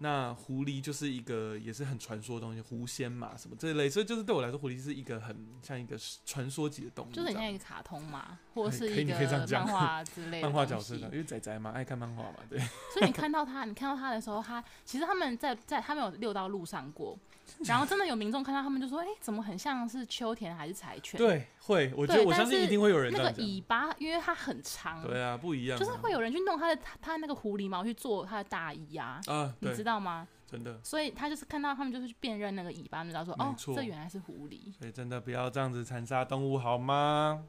[0.00, 12.58] 那狐狸就是一个也是很传说的东西，狐仙嘛什么这类，所以就是对我来说，狐狸是一个很像一个传说级的动物，就是很像一个卡通嘛，或者是一个讲漫画之类的漫画角色的，因为仔仔嘛爱看漫画嘛，对，
[12.94, 17.18] 所以你看到他，你看到他的时候，他其实他们在在他们有溜到路上过，
[17.64, 30.26] 然后真的有民众看到他们就说：“哎、怎么很像是秋田还是柴犬？”，对，会，我觉得我相信一定会有人那个，尾巴，因为它很长，对啊，不一样啊，就是会有人去弄他的他他那个狐狸毛去做他的大衣啊，啊，你对知道吗？
[30.44, 30.80] 真的。
[30.82, 34.72] 所以他就是看到他们就是去辨认那个尾巴，就知道说哦，这原来是狐狸。
[34.76, 37.44] 所以真的不要这样子残杀动物好吗？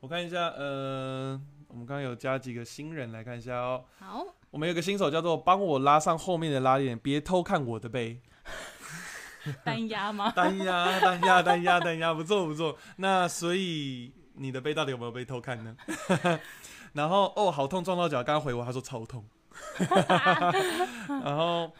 [0.00, 3.84] 我看一下，呃，我们刚刚有加几个新人来看一下哦。
[3.98, 8.20] 好，我们有个新手叫做帮我拉上后面的拉链，别偷看我的背。
[9.62, 10.32] 单压吗？
[10.34, 12.78] 单压，单压，单压，单压，不错不错。
[12.96, 15.76] 那所以你的背到底有没有被偷看呢？
[16.94, 18.24] 然后哦，好痛，撞到脚。
[18.24, 19.22] 刚刚回我，他说超痛。
[21.24, 21.72] 然后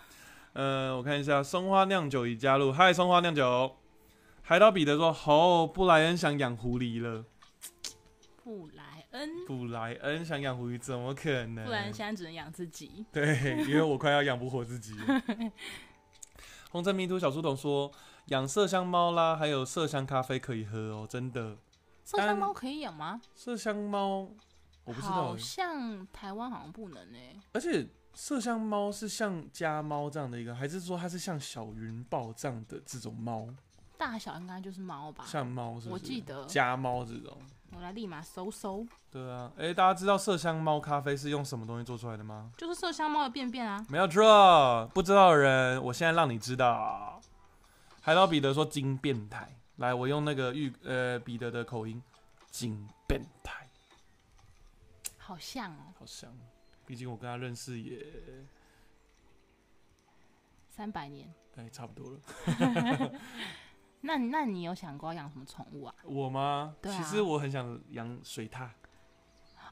[0.53, 3.77] 呃，我看一下，松花酿酒已加入，嗨，松花酿酒。
[4.43, 7.25] 海岛彼得说：“哦，布莱恩想养狐狸了。
[8.43, 11.65] 布莱恩，布莱恩想养狐狸，怎么可能？
[11.65, 13.07] 布莱恩现在只能养自己。
[13.11, 15.23] 对，因为我快要养不活自己了。
[16.71, 17.91] 红尘迷途小书童说，
[18.27, 21.57] 养麝香猫啦，还有麝香咖啡可以喝哦，真的。
[22.07, 23.21] 麝香猫可以养吗？
[23.35, 24.29] 麝香猫
[24.85, 33.49] 我不知道好欸，像台湾好像不能欸、而且麝香猫是像家猫这样的一个，还是说它是像小云豹这样的这种猫？
[33.97, 35.25] 大小应该就是猫吧？
[35.27, 35.88] 像猫是？
[35.88, 37.37] 我记得家猫这种。
[37.77, 42.53] 我来立马搜搜，对啊，哎、大家知道麝香猫咖啡是用什么东西做出来的吗？
[42.57, 43.85] 就是麝香猫的便便啊。
[43.88, 47.20] 没有错，不知道的人，我现在让你知道。
[48.01, 52.01] 海岛彼得说金变态，来，我用那个玉呃彼得的口音，
[52.49, 53.63] 金变态，
[55.27, 56.31] 好像哦，好像，
[56.87, 58.05] 毕竟我跟他认识也
[60.69, 61.33] 三百年。
[61.57, 62.21] 哎差不多了。
[64.03, 65.95] 那那你有想过要养什么宠物啊？
[66.05, 66.77] 我吗？
[66.83, 68.69] 对啊其实我很想养水獭，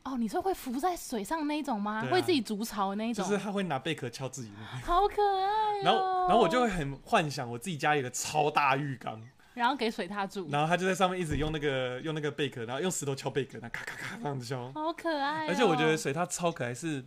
[0.04, 2.00] 哦，你说会浮在水上那一种吗？
[2.00, 3.22] 对啊会自己筑巢的那一种？
[3.22, 4.86] 就是他会拿贝壳敲自己那个。
[4.86, 5.82] 好可爱、哦。
[5.84, 9.20] 然后，然后我就会很幻想我自己家里的超大浴缸，
[9.54, 14.72] 然后给水獭住，然后他就在上面一直用那个用那个贝壳，然后用石头敲贝壳，然后咔咔咔这样子敲。
[14.72, 15.48] 好可爱、哦。
[15.48, 17.04] 而且我觉得水獭超可爱是，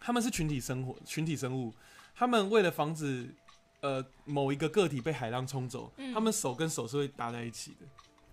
[0.00, 1.72] 他们是群体生活，群体生物，
[2.14, 3.34] 他们为了防止
[3.80, 7.86] 呃某一个个体被海浪冲走，嗯他们手跟手是会搭在一起的。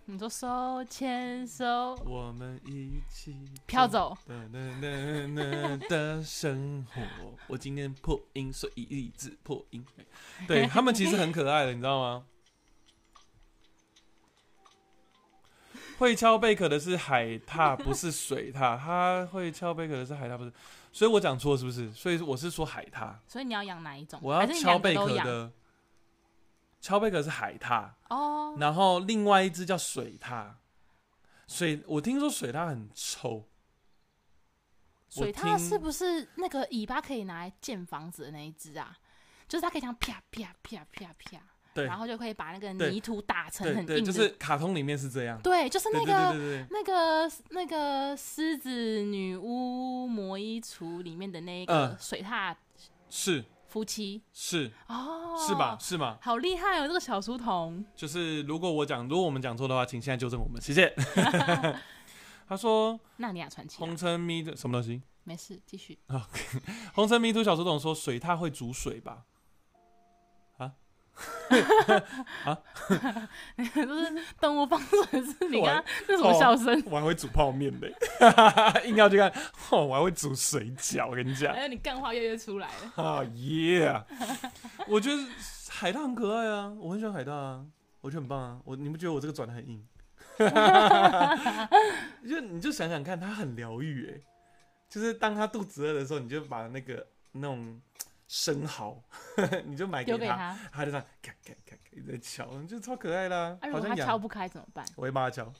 [0.10, 4.18] 你说手牵手我们一起飘走，
[5.90, 7.02] 的生活。
[7.48, 9.86] 我今天破音，所以一直破音。
[10.48, 12.24] 对他们其实很可爱的，你知道吗？
[15.98, 18.78] 会敲贝壳的是海獭，不是水獭。
[18.78, 20.54] 它会敲贝壳的是海獭，不是。
[20.92, 21.92] 所以我讲错是不是？
[21.92, 24.20] 所以我是说海獭，所以你要养哪一种？
[24.24, 25.52] 我要敲贝壳的。
[26.80, 28.56] 敲贝壳是海獭，哦。
[28.60, 30.52] 然后另外一只叫水獭。
[31.48, 33.48] 水，我听说水獭很臭。
[35.10, 38.98] 水獭是不是那个尾巴可以拿来建房子的那一只啊？
[39.48, 41.42] 就是它可以这样啪啪啪啪啪，
[41.78, 45.40] 对然后就可以把那个泥土打成很硬的，就是卡通里面是这样。
[45.42, 48.70] 对，就是那个那个那个狮子
[49.04, 52.56] 女巫魔衣橱里面的那个嗯水獭
[53.10, 55.78] 是夫妻是哦，是吧？？
[55.80, 56.18] 是吗？
[56.22, 57.86] 好厉害哦，这个小书童。
[57.96, 60.94] 就是如果我讲，如果我们讲错的话，请现在纠正我们，谢谢。
[62.48, 65.02] 他说纳尼亚传奇啊、红尘迷的什么东西？
[65.26, 66.00] 没事，继续。
[66.94, 69.26] 红尘迷途小书童说水獭会煮水吧？
[73.58, 76.84] 就是动物放水是你我刚刚那什么笑声？
[76.86, 77.90] 我还会煮泡面的，
[78.86, 79.32] 硬要去看，
[79.72, 81.62] 哦，我还会煮水饺，我跟你讲还。
[81.64, 83.04] 有你干话越来越出来了。
[83.04, 84.04] 啊耶！
[84.88, 85.18] 我觉得
[85.70, 87.66] 海盗很可爱啊，我很喜欢海盗啊，
[88.02, 88.60] 我觉得很棒啊。
[88.64, 89.84] 我你不觉得我这个转的很硬？
[92.30, 94.22] 就你就想想看，它很疗愈哎，
[94.88, 97.82] 就是当它肚子饿的时候，你就把那个那种
[98.28, 99.02] 生蚝，
[99.66, 104.86] 你就买给他，它就这样咔咔咔咔一直在敲，就超可爱啦、啊，如好像养，果他敲不开怎么办？
[104.96, 105.52] 我会帮他敲，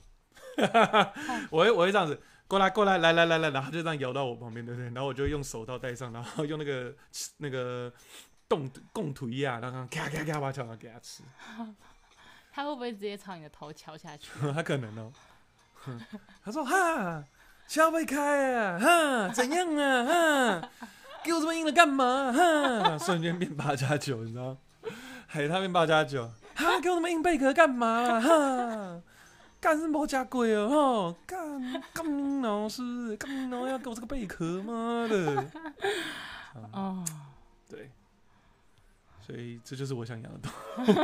[1.50, 2.20] 我会我会这样子。
[2.46, 4.86] 过来，过来，来来来来，然后它就这样摇到我旁边，对不对？
[4.86, 6.94] 然后我就会用手套戴上，然后用那个
[7.36, 7.92] 那个
[8.48, 11.22] 冻贡土一样，然后咔咔咔把它敲，然后给他吃。
[12.50, 14.30] 他会不会直接朝你的头敲下去？
[14.54, 15.12] 他可能哦。
[15.74, 16.00] 哼
[16.42, 17.22] 他说：“哈，
[17.68, 20.04] 敲不开啊，哈，怎样啊，
[20.60, 20.70] 哈，
[21.24, 22.32] 给我这么硬的干嘛？
[22.32, 24.56] 哈， 瞬间变八加九，你知道？
[25.26, 28.20] 海他变八加九，哈，给我那么硬贝壳干嘛？
[28.20, 29.00] 哈，
[29.60, 35.44] 干是毛加贵哦，哈，干干老师，干老要给我这个贝壳，妈的！
[36.72, 37.14] 哦，对，
[39.28, 40.38] 所以这就是我想养的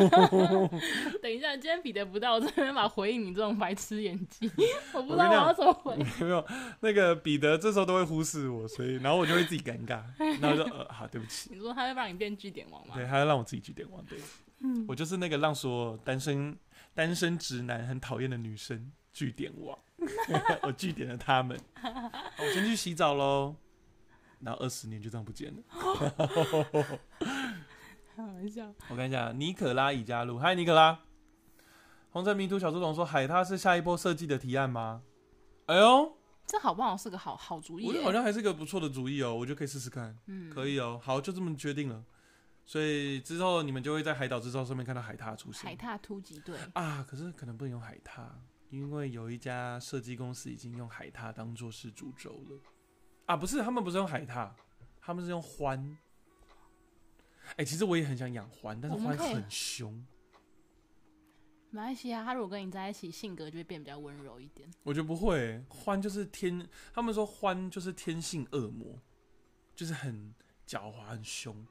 [0.09, 0.67] 动物
[1.21, 4.51] 等一下，今天彼得不到，我真的把回应你这种白痴演技，
[4.95, 5.95] 我不知道我要怎么回。
[6.03, 6.25] 西。
[6.25, 6.43] 没有
[6.81, 10.03] 那个彼得这时候都会忽视我，所以然后我就会自己尴尬，
[10.41, 11.51] 然后就呃好，对不起。
[11.53, 12.95] 你说他会让你变据点王吗？
[12.95, 14.19] 对，他会让我自己据点王，对，
[14.61, 16.57] 嗯我就是那个让所有单身
[16.95, 19.79] 单身直男很讨厌的女生据点王，
[20.63, 21.61] 我据点了他们。
[21.85, 23.55] 我先去洗澡喽，
[24.41, 25.63] 然后二十年就这样不见了。
[28.15, 28.73] 开玩笑。
[28.89, 30.99] 我跟你讲，尼可拉已加入，嗨，尼可拉。
[32.11, 35.03] 红尘迷途小猪童说：“海獭是下一波设计的提案吗？”
[35.67, 41.01] 哎呦，这好不好是个好好主意耶我觉得好像还是个不错的主意哦，我就可以试试看，嗯，可以哦。
[41.03, 42.05] 好，就这么决定了。
[42.65, 47.05] 所以之后你们就会在海岛制造上面看到海獭出现海獭突击队，啊。
[47.09, 48.23] 可是可能不能用海獭，
[48.71, 52.61] 因为有一家设计公司已经用海獭当做是主轴了。
[53.27, 54.51] 啊，不是，他们不是用海獭，
[55.01, 55.97] 他们是用獾。
[57.57, 59.93] 哎、其实我也很想养獾，但是獾很凶。
[61.71, 62.25] 没关系啊。
[62.25, 64.69] 他如果跟你在一起，性格就会变比较温柔一点。
[64.83, 68.99] 我觉得不会欸，獾就是天，他们说獾就是天性恶魔，
[69.75, 70.35] 就是很
[70.67, 71.67] 狡猾、很凶。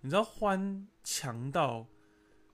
[0.00, 1.86] 你知道獾强到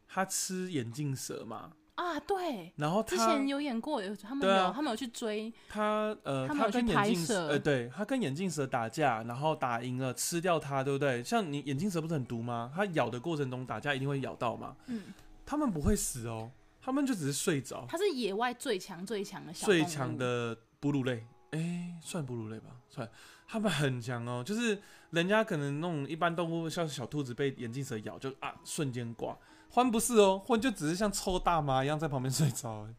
[0.08, 1.76] 他吃眼镜蛇嘛？
[1.96, 11.24] 啊，对，然后之前有演过，有他们有他们有去追，他呃，他们有去跟眼镜拍摄蛇呃，对他跟眼镜蛇打架，然后打赢了，吃掉它，对不对？
[11.24, 12.70] 像你眼镜蛇不是很毒吗？
[12.76, 14.76] 它咬的过程中打架一定会咬到嘛。
[14.88, 15.04] 嗯，
[15.46, 16.50] 他们不会死哦，
[16.82, 17.86] 他们就只是睡着。
[17.88, 23.08] 它是野外最强最强的小最强的哺乳类，哎、算哺乳类吧，算。
[23.48, 24.78] 他们很强哦，就是
[25.10, 29.34] 人家可能那种一般动物，像小兔子被眼镜蛇咬，就啊瞬间挂。
[29.72, 32.94] 獾不是哦，欢就只是像抽大麻一样在旁边睡着，哎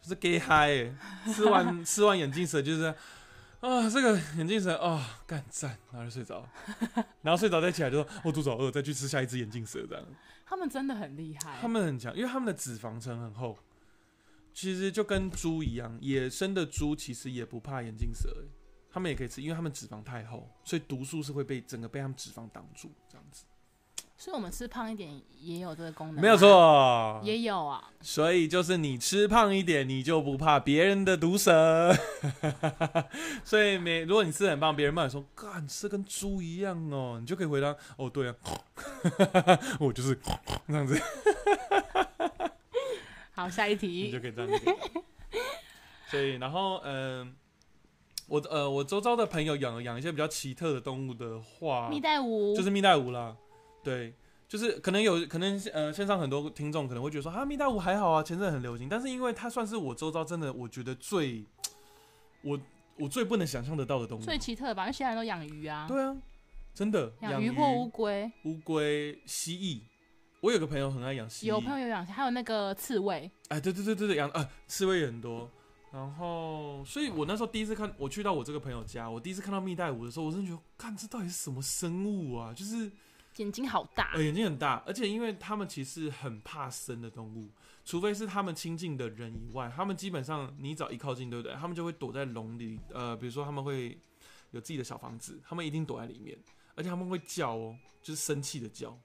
[0.00, 0.94] 就是 gay 嗨哎，
[1.32, 2.84] 吃完吃完眼镜蛇就是
[3.60, 6.44] 啊，这个眼镜蛇啊干赞，然后就睡着，
[7.22, 10.04] 然后睡着再起来就说我肚子好饿，再去吃下一只眼镜蛇这样。
[10.44, 11.58] 他们真的很厉害。
[11.60, 13.56] 他们很强，因为他们的脂肪层很厚，
[14.52, 18.48] 其实就跟猪一样，野生的猪其实也不怕眼镜蛇，欸
[18.90, 23.44] 他们也可以吃，因为他们脂肪太厚，所以毒素是会被整个被他们脂肪挡住，这样子。
[24.22, 27.90] 所以我们吃胖一点也有这个功能，没有，错，也有啊。
[28.00, 31.92] 所以就是你吃胖一点，你就不怕别人的毒蛇。
[33.42, 38.34] 所以没，如果你吃得很胖，别人骂你说“干，你吃跟猪一样哦”，你就可以回答：“哦，对啊，
[39.80, 40.16] 我就是
[40.68, 40.96] 这样子。”
[43.34, 44.20] 好，下一题你就。
[44.20, 44.64] 可以这样子。
[46.12, 47.34] 所以，然后，嗯、
[48.28, 53.36] 我呃，我周遭的朋友养养一些比较奇特的动物的话，蜜袋鼯就是蜜袋鼯啦。
[53.82, 54.14] 对，
[54.48, 61.44] 就是可能有可能呃，线上很多听众可能会觉得说啊，蜜袋鼯还好啊，前阵很流行，但是因为它算是我周遭真的我觉得最
[62.42, 62.60] 我
[62.98, 64.22] 我最不能想象得到的动物。
[64.22, 66.16] 最奇特的吧，因为现在人都养鱼啊，对啊，
[66.74, 69.80] 真的鱼养鱼或乌龟，乌龟、蜥蜴。
[70.40, 75.48] 我有个朋友很爱养蜥蜴，有朋友有养，还有那个刺猬，哎，对对对对对，养啊，刺猬也很多。
[75.92, 82.52] 然后，所以我那时候第一次看，我去到我这个朋友家，我第一次看到蜜袋鼯的时候，我真的觉得，看这到底是什么生物啊？
[82.52, 82.90] 就是、
[83.36, 87.50] 眼睛好大呃、，眼睛很大，而且因为他们其实很怕生的动物，
[87.84, 91.54] 除非是他们亲近的人以外，他们基本上你只要一靠近，对不对？
[91.54, 93.98] 他们就会躲在笼里，呃，比如说他们会
[94.50, 96.38] 有自己的小房子，他们一定躲在里面，
[96.74, 98.98] 而且他们会叫哦，就是生气的叫，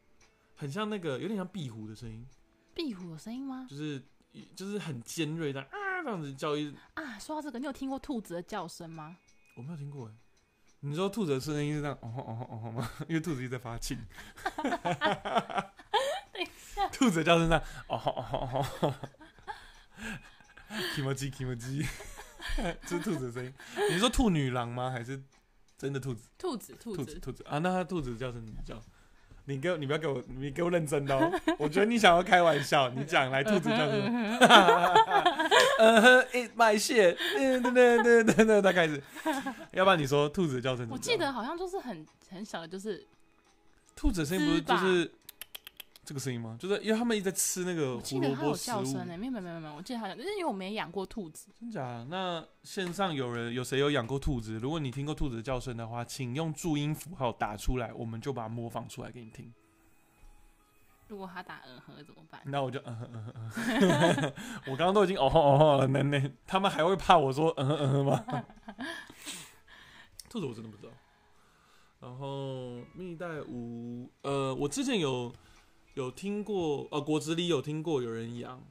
[0.56, 2.26] 很像那个有点像壁虎的声音，
[2.74, 3.66] 壁虎有声音吗？
[3.70, 4.04] 就是
[4.56, 9.18] 就是很尖锐的啊这样子叫一啊，说到这个，你有听过兔子的叫声吗？
[9.56, 10.14] 我没有听过哎。
[10.82, 12.90] 你说兔子的声音是这样哦吼哦吼哦吼吗？
[13.10, 13.98] 因为兔子一直在发情。
[16.94, 18.94] 兔子的叫声这样哦吼哦吼哦吼。
[20.70, 21.32] k i m o j i
[22.84, 23.54] 这是兔子的声音。
[23.92, 24.90] 你说兔女郎吗？
[24.92, 25.22] 还是
[25.78, 26.30] 真的兔子？
[26.38, 27.58] 兔子，兔兔子子，兔子啊？
[27.60, 28.82] 那它兔子的叫声叫？
[29.50, 31.32] 你给我，你不要给我，你给我认真的哦。
[31.58, 34.38] 我觉得你想要开玩笑，你讲来 兔子叫什么？
[35.80, 39.02] 呃， eat my shit，对对对对对对，他开始。
[39.72, 40.98] 要不然你说兔子的叫声我？
[40.98, 43.06] 记得好像就是很很小的，就是
[43.96, 45.12] 兔子的声音不是就是
[46.08, 46.56] 这个声音吗？
[46.58, 52.06] 就是因为他们一直在吃那个我记胡得它有萝卜食物，叫声呢，没有没有没有没有，我记得好像，就是因为我没养过兔子，真假？
[52.10, 54.58] 那线上有人有谁有养过兔子？
[54.58, 59.54] 如果你听过兔子的叫声的话，请用注音符号打出来，我们就把它模仿出来给你听。
[61.10, 62.42] 如果他打嗯呵怎么办？
[62.46, 64.34] 那我就嗯哼嗯哼嗯哼，
[64.72, 68.24] 我刚刚都已经哦吼哦吼了，那那他们还会怕我说嗯哼嗯哼吗？
[70.30, 70.92] 兔子我真的不知道。
[72.00, 75.34] 然后蜜袋鼯，呃，我之前有
[75.98, 78.64] 有听过，呃，果子狸有听过有人养，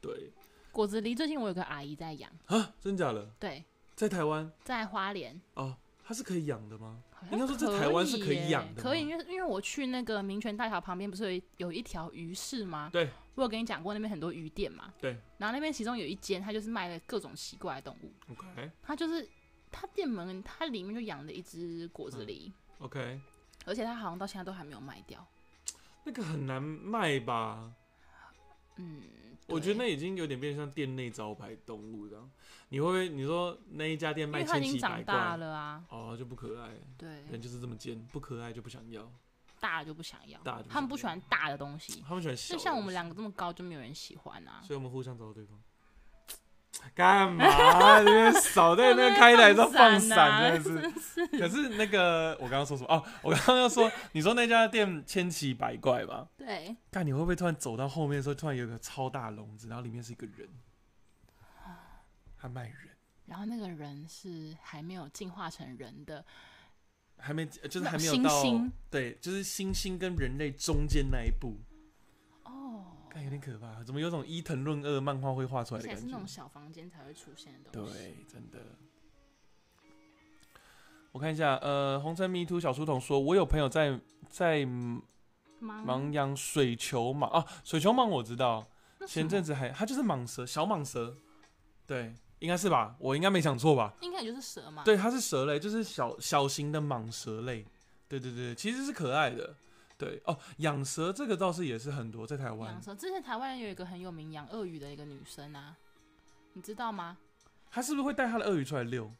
[0.00, 0.32] 对。
[0.72, 3.62] 果子狸最近我有个阿姨在养，啊，真假的，对，
[3.94, 4.50] 在台湾？
[4.64, 7.02] 在花莲，哦，它是可以养的吗？
[7.30, 12.88] 应该说在台湾是可以养的可以，因为因为我去那个民权大桥旁边不是有一有一条鱼市吗？
[12.90, 14.94] 对，我有跟你讲过那边很多鱼店嘛。
[14.98, 15.18] 对。
[15.36, 18.70] 然后那边其中有一间，它就是卖了各种奇怪的动物，OK。
[18.82, 19.28] 它就是
[19.70, 23.20] 它店门它里面就养了一只果嗯子狸，OK，
[23.66, 25.26] 而且它好像到现在都还没有卖掉。
[26.04, 27.72] 那个很难卖吧？
[28.76, 29.02] 嗯，
[29.48, 32.30] 我觉得那已经有点变成像店内招牌动物这样。
[32.68, 39.10] 你会不会你说那一家店卖千奇百长大怪，了啊，哦就不可爱，对，人就是这么贱，不可爱就不想要。
[39.60, 40.38] 大了就不想要，
[40.68, 42.02] 他们不喜欢大的东西。
[42.06, 42.36] 他们喜欢。
[42.36, 44.60] 就像我们两个这么高，就没有人喜欢啊。
[44.62, 45.58] 所以我们互相找到对方。
[46.94, 48.00] 干嘛？
[48.00, 51.26] 你们少在那边开台都放闪， 真的是。
[51.26, 52.88] 可是那个，我刚刚说什么？
[52.94, 56.28] 哦， 我刚刚要说，你说那家店千奇百怪吧？
[56.36, 60.48] 对，看你会不会突然走到后面的时候，突然有个超大笼子，然后里面是一个人，
[62.38, 62.90] 他卖人，
[63.26, 66.24] 然后那个人是还没有进化成人的，
[67.18, 71.73] 还没就是还没有猩到猩对，就是星星跟人类中间那一步，哦，
[73.14, 76.26] 看有点可怕，怎么有种伊藤润二漫画会画出而来的感觉且是那种？
[76.26, 77.92] 小房间才会出现的东西。
[77.92, 78.58] 对，真的。
[81.12, 85.00] 我看一下，呃，红尘迷途小书童说，我有朋友在在忙
[85.60, 88.66] 忙养水球蟒啊，水球蟒我知道，
[89.06, 91.16] 前阵子还它就是蟒蛇，小蟒蛇，
[91.86, 92.96] 对，应该是吧？
[92.98, 93.94] 我应该没讲错吧？
[94.00, 94.82] 应该也就是蛇嘛。
[94.82, 97.64] 对，它是蛇类，就是小小型的蟒蛇类。
[98.08, 99.56] 对对对，其实是可爱的。
[100.04, 105.76] 对哦，养蛇这个倒是也是很多在台湾养，蛇，之前台湾有一个很有名养鳄鱼的一个女生啊，
[106.52, 107.16] 你知道吗？
[107.70, 109.10] 她是不是会带她的鳄鱼出来遛？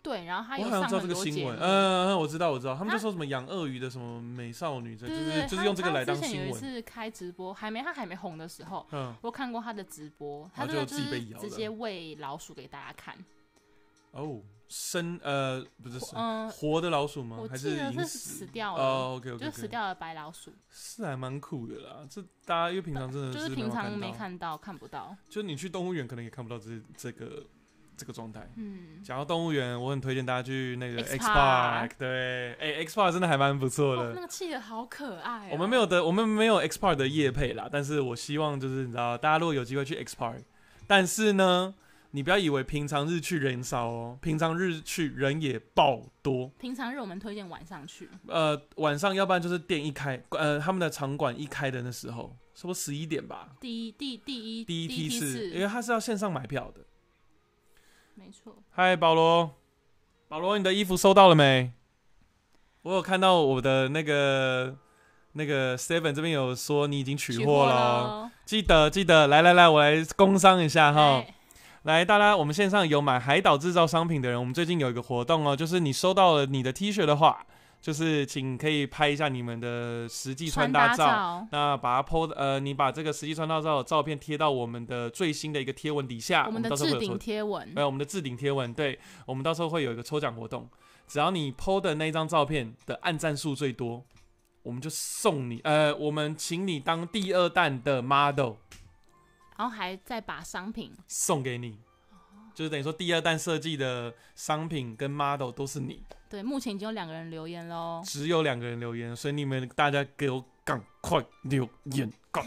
[0.00, 1.14] 对，然后她我有上好像知道这个。
[1.14, 6.58] 新闻，嗯、嗯嗯我知道我知道，他们就说什么养鳄鱼的什么美少女，这就对对对，是就是用这个来当她之前有一。
[6.58, 13.16] 次开直播，还没她还没红的时候，嗯，我看过她的直播，她就就是自己被咬直接喂老鼠给大家看。
[14.12, 17.38] 哦，生呃不是生嗯，活的老鼠吗？
[17.40, 22.06] 我还是已经死死掉了，哦，OK OK，就死掉了白老鼠，是还蛮酷的啦。
[22.08, 25.16] 这大家因为平常真的就是平常没看到，看不到。
[25.28, 27.44] 就你去动物园可能也看不到这这个
[27.96, 28.46] 这个状态。
[28.56, 34.02] 嗯，讲到动物园，我很推荐大家去那个 X Park 对，哎、x Park 真的还蛮不错的。
[34.02, 35.50] 哦那个企鹅好可爱、哦。
[35.52, 40.42] 我们没有的，我们没有 X Park 的夜配啦，但是我希望就是你知道，大家如果有机会去 X Park，
[40.86, 41.74] 但是呢，
[42.12, 46.50] 你不要以为平常日去人少哦，平常日去人也爆多。
[46.58, 56.80] 平常日我们推荐晚上去，呃，晚上要不然就是店一开，呃，他们的场馆一开的那时候，差不多十一点吧，第一第第一第一梯次，因，为他是要线上买票的。
[58.14, 59.54] 没错，嗨，保罗，
[60.28, 61.72] 保罗，你的衣服收到了没？
[62.82, 64.78] 我有看到我的那个
[65.32, 71.22] 那个 Seven 这边有说你已经取货了哦，了记得记得，来来来，我来工商一下哈。
[71.88, 77.46] 哎来，大家，我们线上有买海岛制造商品的人，我们最近有一个活动哦，就是你收到了你的 T 恤的话，
[77.80, 81.48] 就是请可以拍一下你们的实际穿穿搭搭照。
[81.50, 90.68] 那把它 PO 呃，你把这个实际穿搭照的照片贴到我们的最新的一个贴文底下，我们的置顶贴文，呃，我们的置顶贴文，对我们到时候会有一个抽奖活动，
[91.06, 94.04] 只要你 PO 的那张照片的按赞数最多，
[94.62, 98.56] 我们就送你，呃，我们请你当第二弹的 model
[99.58, 101.80] 然后还再把商品送给你，
[102.54, 106.00] 就是等于说第二弹设计的商品跟 model 都是你，
[106.30, 108.00] 对，目前已经有两个人留言喽。
[108.04, 112.44] 只有两个人留言，所以你们大家给我赶快留言，赶。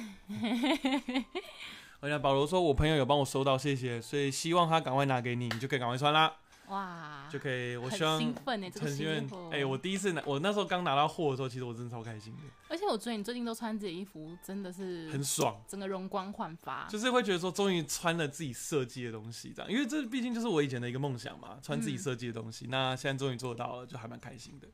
[2.00, 6.34] 我想保罗说，我朋友有帮我收到，谢谢，所以希望他赶快拿给你，你就可以赶快穿啦，
[6.72, 7.76] 哇，就可以。
[7.76, 9.52] 我很希望兴奋呢，这个很兴奋。
[9.52, 16.88] 哎、我第一次拿，我那时候刚拿到货的时候，其实我真的超开心的，而且我觉得你最近都穿自己衣服，真的是很爽，整个容光焕发。
[16.88, 24.68] 就是会觉得说终于穿了自己设计的东西，这样，因为这毕竟就是我以前的一个梦想嘛，穿自己嗯设计的东西，那现在终于做到了，就还蛮开心的。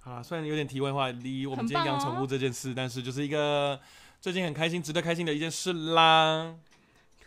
[0.00, 3.80] 好啦，虽然有点题外话，离我们今天养宠物这件事，但是就是一个
[4.20, 6.54] 最近很开心、值得开心的一件事啦。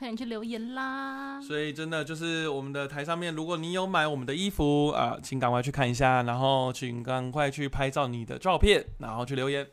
[0.01, 1.39] 快点去留言啦！
[1.39, 9.63] 所以真的就是我们的台上面，如果你有买我们的衣服啊、请赶快去看一下，然后请赶快去拍照你的照片，然后去留言。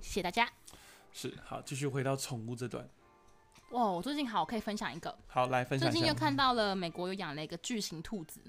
[0.00, 0.50] 谢谢大家。
[1.12, 2.88] 是，好，继续回到宠物这段。
[3.72, 5.14] 哇，我最近好，我可以分享一个。
[5.26, 5.92] 好，来分享一下。
[5.92, 8.40] 最近又看到了美国有养了一个巨型兔子，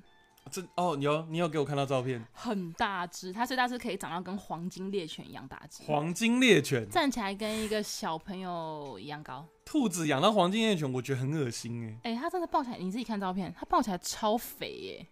[0.47, 9.47] 这哦，有你有给我看到照片，很大只，它最大是可以长到跟黄金猎犬一样大只，黄金猎犬，站起来跟一个小朋友一样高。
[9.65, 15.07] 兔子养到黄金猎犬，我觉得很恶心哎，哎、它真的抱起来，你自己看照片，它抱起来超肥耶、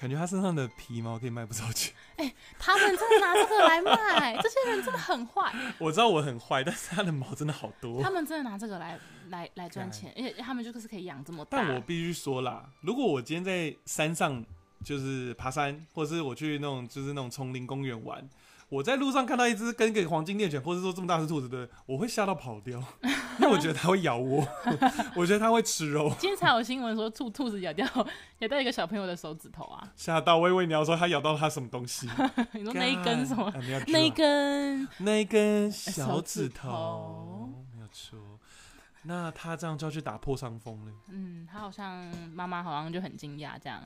[0.00, 1.92] 感觉它身上的皮毛可以卖不少钱。
[2.58, 8.10] 他们真的拿这个来卖， 这些人真的很坏，我知道我很坏，但是它的毛真的好多他。
[8.10, 8.98] 们真的拿这个来
[9.30, 11.58] 来来赚钱，而且他们就是可以养这么大。
[11.58, 14.44] 但我必须说啦，如果我今天在山上
[14.84, 18.28] 就是爬山，或者是我去那种就是那种丛林公园玩，
[18.70, 22.82] 我在路上看到一只跟一个黄金猎犬，或者说这么大只兔子的，我会吓到跑掉，
[23.40, 24.46] 因为我觉得它会咬我，
[25.16, 27.86] 我觉得它会吃肉，今天才有新闻说兔兔子咬掉
[28.40, 29.90] 咬掉一个小朋友的手指头啊！
[29.96, 30.36] 吓到。
[30.36, 32.06] 我以为你要说它咬到它什么东西，
[32.52, 33.46] 你说那一根什么？
[33.46, 33.54] 啊
[33.88, 38.18] 那一根那一根小小指指头头，没有错。
[39.04, 40.92] 那他这样就要去打破伤风了。
[41.08, 42.04] 嗯，他好像
[42.34, 43.82] 妈妈好像就很惊讶，这样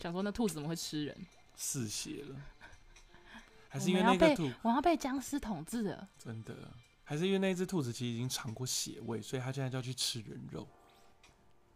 [0.00, 1.16] 想说那兔子怎么会吃人？
[1.56, 2.36] 嗜血了。
[3.70, 6.54] 还是因为那个兔我要被僵尸统治了，真的，
[7.04, 10.66] 还是因为那只兔子其实已经尝过血味，所以它现在就要去吃人肉。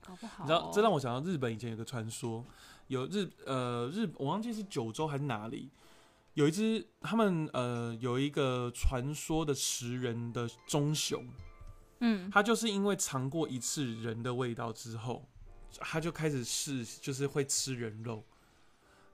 [0.07, 2.45] 搞不好、你知道，这让我想到日本以前有个传说，
[2.89, 5.71] 有日呃日我忘记是九州还是哪里，
[6.35, 11.25] 有一只他们呃有一个传说的食人的棕熊，
[12.01, 15.27] 嗯，它就是因为尝过一次人的味道之后，
[15.79, 18.23] 它就开始试就是会吃人肉，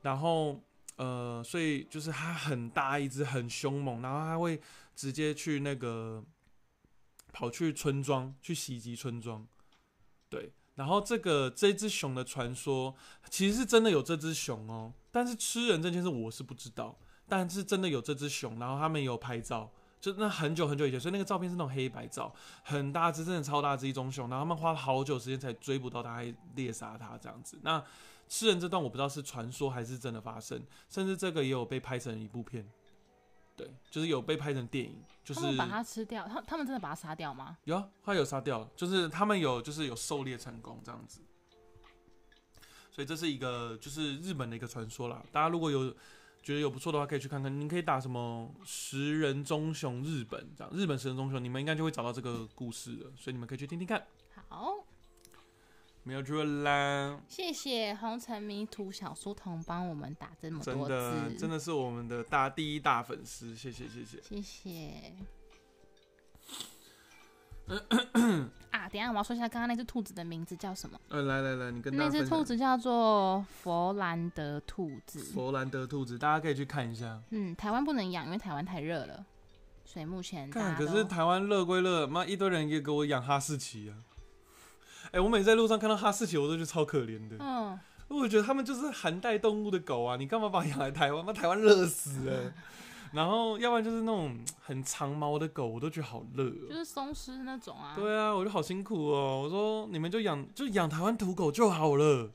[0.03, 0.61] 然后
[1.01, 4.61] 呃所以就是它很大一只很凶猛，然后它会
[4.95, 6.23] 直接去那个
[7.33, 9.47] 跑去村庄去袭击村庄，
[10.29, 10.53] 对。
[10.75, 12.95] 然后这个这只熊的传说
[13.29, 16.99] 其实是真的有这只熊哦，但是吃人这件事我是不知道，
[17.29, 19.71] 但是真的有这只熊，然后他们有拍照，
[20.01, 27.59] 就那很久很久以前，所以那个照片是那种黑白照，很大只，真的超大只一种熊，然后他们花了好久时间才追捕到它，还猎杀它这样子。
[27.63, 27.83] 那
[28.31, 32.65] 吃人这段我不知道是传说还是真的发生，甚至这个也有被拍成一部片，
[33.57, 37.59] 对，就是有被拍成电影，就是他们把它吃掉，他他们真的把它杀掉吗？
[37.65, 41.21] 有啊，他有杀掉，就是他们有就是有狩猎成功这样子，
[42.93, 45.21] 所以这是一个就是日本的一个传说啦。
[45.33, 45.91] 大家如果有
[46.41, 47.61] 觉得有不错的话，可以去看看。
[47.61, 54.07] 你可以打什么食人棕熊日本这样，日本食人棕熊，你们应该就会找到这个故事了，所以你们可以去听听看。
[54.49, 54.77] 好，
[56.11, 64.21] 没有错啦，谢谢红尘迷途小书童帮我们打这么多字，的真的是我们的大第一大粉丝，谢谢谢谢。
[64.21, 65.15] 谢谢。
[68.73, 71.01] 啊，等一下我要说一下刚刚那只兔子的名字叫什么？
[71.11, 72.27] 呃，来来来，你跟大那只。
[72.27, 75.21] 兔子叫做佛兰德兔子。
[75.33, 77.23] 佛兰德兔子，大家可以去看一下。
[77.31, 79.25] 嗯，台湾不能养，因为台湾太热了，
[79.85, 83.95] 所以目前大看，可是台湾热归热，妈一堆人也给我养哈士奇啊！
[85.13, 87.37] 哎、我每次在路上看到哈士奇，我都觉得超可怜的。
[87.39, 91.25] 嗯，我觉得他们就是寒带动物的狗啊，你干嘛把它养来台湾？
[91.25, 92.53] 把台湾热死了。
[93.13, 96.69] 然后要不然就是那种很长毛的狗，我都觉得好热、哦。
[96.69, 97.93] 就是松狮那种啊。
[97.97, 99.43] 对啊，我就好辛苦哦。
[99.43, 102.31] 我说你们就养就养台湾土狗就好了，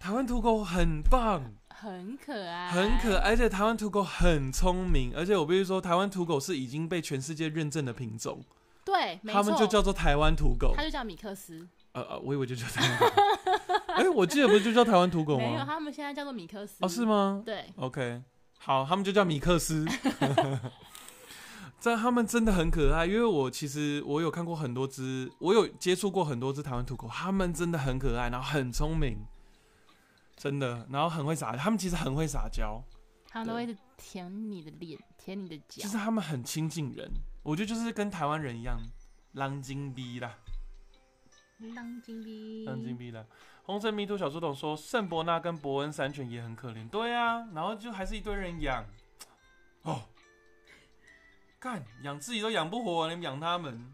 [0.00, 1.52] 台湾土狗很棒。
[1.78, 8.40] 很可爱，很可爱，而且台湾土狗很聪明，而且我必须说，台湾土狗是已经被全世界认证的品种，
[8.82, 10.72] 对，没错，他们就叫做台湾土狗。
[10.74, 13.22] 它就叫米克斯，呃呃，我以为就叫台湾土狗。
[13.94, 16.76] 哎、我记得不是就叫台湾土狗吗没有，他们现在叫做米克斯。
[16.80, 17.06] 哦，是？
[17.06, 18.22] 吗对，？OK，
[18.58, 19.86] 好，他们就叫米克斯。
[21.80, 29.24] 这他们真的很可爱，因为我其实我有看过很多只，我有接触过很多只台湾土狗，他们真的很可爱，然后很聪明，
[30.36, 32.82] 真的，然后很会撒，他们其实很会撒娇。
[33.28, 35.88] 他们都会舔你的脸，舔你的脚就。
[35.88, 37.10] 是他们很亲近人，
[37.42, 38.78] 我觉得就是跟台湾人一样，
[39.32, 40.38] 狼精逼啦，
[41.74, 43.26] 浪金币，当金币了。
[43.64, 48.84] 红色迷途小书童说，圣伯纳跟伯恩山犬也很可怜，对啊，然后就还是一堆人养，
[49.82, 50.02] 哦，
[51.58, 53.92] 干养自己都养不活，你们养他们，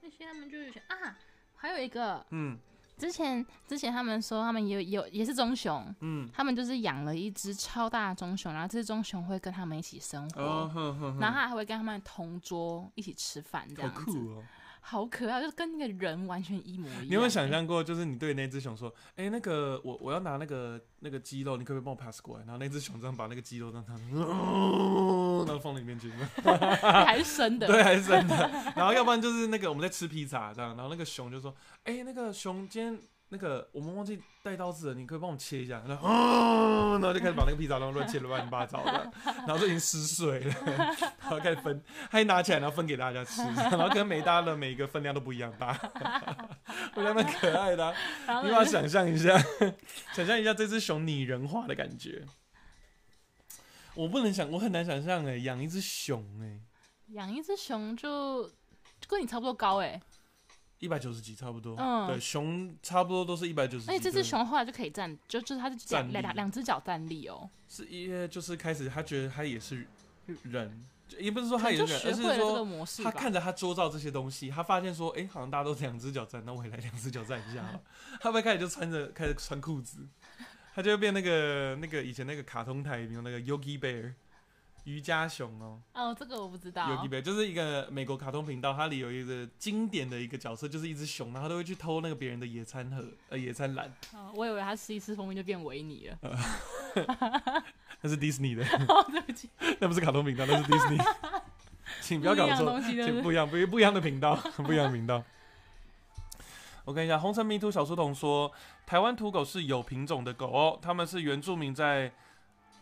[0.00, 1.18] 那些他们就是选啊，
[1.56, 2.58] 还有一个，嗯。
[2.98, 10.70] 之前之前他们说他们有有也是棕熊，嗯，他们就是养了一只超大的棕熊，然后这只棕熊会跟他们一起生活，
[11.18, 14.44] 然后它还会跟他们同桌一起吃饭，这好样子，酷哦。
[14.84, 17.04] 好可爱，就是跟那个人完全一模一样。
[17.04, 22.44] 你有没有想象过，就是你对那只熊说，哎、那个我我要拿那个那个鸡肉，你可不可以帮我 pass 过来？
[22.44, 26.10] 然后那只熊这样把那个鸡肉让它，然后放到你面去。
[26.82, 27.66] 还是生的？
[27.66, 28.34] 对，还是生的。
[28.74, 31.54] 然后要不然就是那个我们在吃披萨这样，然后那个熊就说
[31.84, 32.98] ：“哎、那个熊今天
[33.32, 40.54] 那个我们忘记带刀子了，你可以帮我切一下。”然后，哦，然后就开始把那个披萨然后乱切的乱七八糟的，然后就已经撕碎了，
[41.22, 45.74] 然后开始分，他一拿起来然后分给大家吃，然后跟每大家的每一个分量都不一样大，
[46.94, 47.94] 我觉得蛮可爱的
[48.44, 49.42] 你把它想象一下，
[50.12, 52.26] 想象一下这只熊拟人化的感觉。
[53.94, 56.60] 我不能想，我很难想象哎，养一只熊哎。
[57.08, 60.00] 养一只熊就就跟你差不多高哎、
[60.82, 63.90] 一百九十几差不多，嗯对，熊差不多都是一百九十几。
[63.92, 69.86] 而且这只熊后来就可以站，就就是它是站立两两两只脚站立哦，是因为就是开始他觉得他也是
[70.42, 70.84] 人，
[71.18, 73.04] 也不是说他也是人，而是说。
[73.04, 77.80] 他看着他周遭这些东西，他发现说，哎、好像大家都两只脚站，那我也来两只脚站一下好了。
[78.20, 79.98] 他会不会开始就穿着开始穿裤子，
[80.74, 84.14] 他就会变那个那个以前那个卡通台里面那个 Yogi Bear
[84.84, 85.80] 瑜伽熊哦。
[85.94, 86.86] 哦，这个我不知道。
[87.08, 96.18] Bear 就是一个美国卡通频道，它里有一个经典的一个角色，就是一只熊，然后它都会去偷那个别人的野餐盒，呃，野餐篮，哦我以为它吃一次蜂蜜就变维尼了。
[98.00, 100.98] 那是迪士尼的， 哦，对不起，那不是卡通频道，那是迪士尼，
[102.02, 102.80] 请不要搞错？
[102.80, 105.22] 请不一样，不不一样的频道，不一样的频道。
[106.84, 108.50] 我看一下，红尘迷途小书童说，
[108.84, 112.12] 台湾土狗是有品种的狗哦，他们是原住民在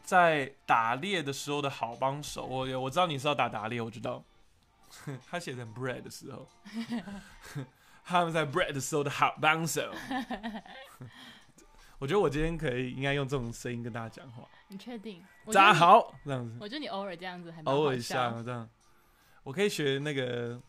[0.03, 2.44] 在打猎的时候的好帮手。
[2.46, 4.24] 我我知道你是要打打猎，我知道。
[5.30, 6.48] 他写成 bread 的时候，
[8.05, 9.88] 他们在 bread 的时候的好帮手。
[12.01, 14.42] 我觉得我今天可以应该用这种声音跟大家讲话。
[14.68, 15.22] 你确定？
[15.46, 18.68] 大家，好，这样子，我觉得你偶尔这样子还偶尔一下这样，
[19.44, 20.61] 我可以学那个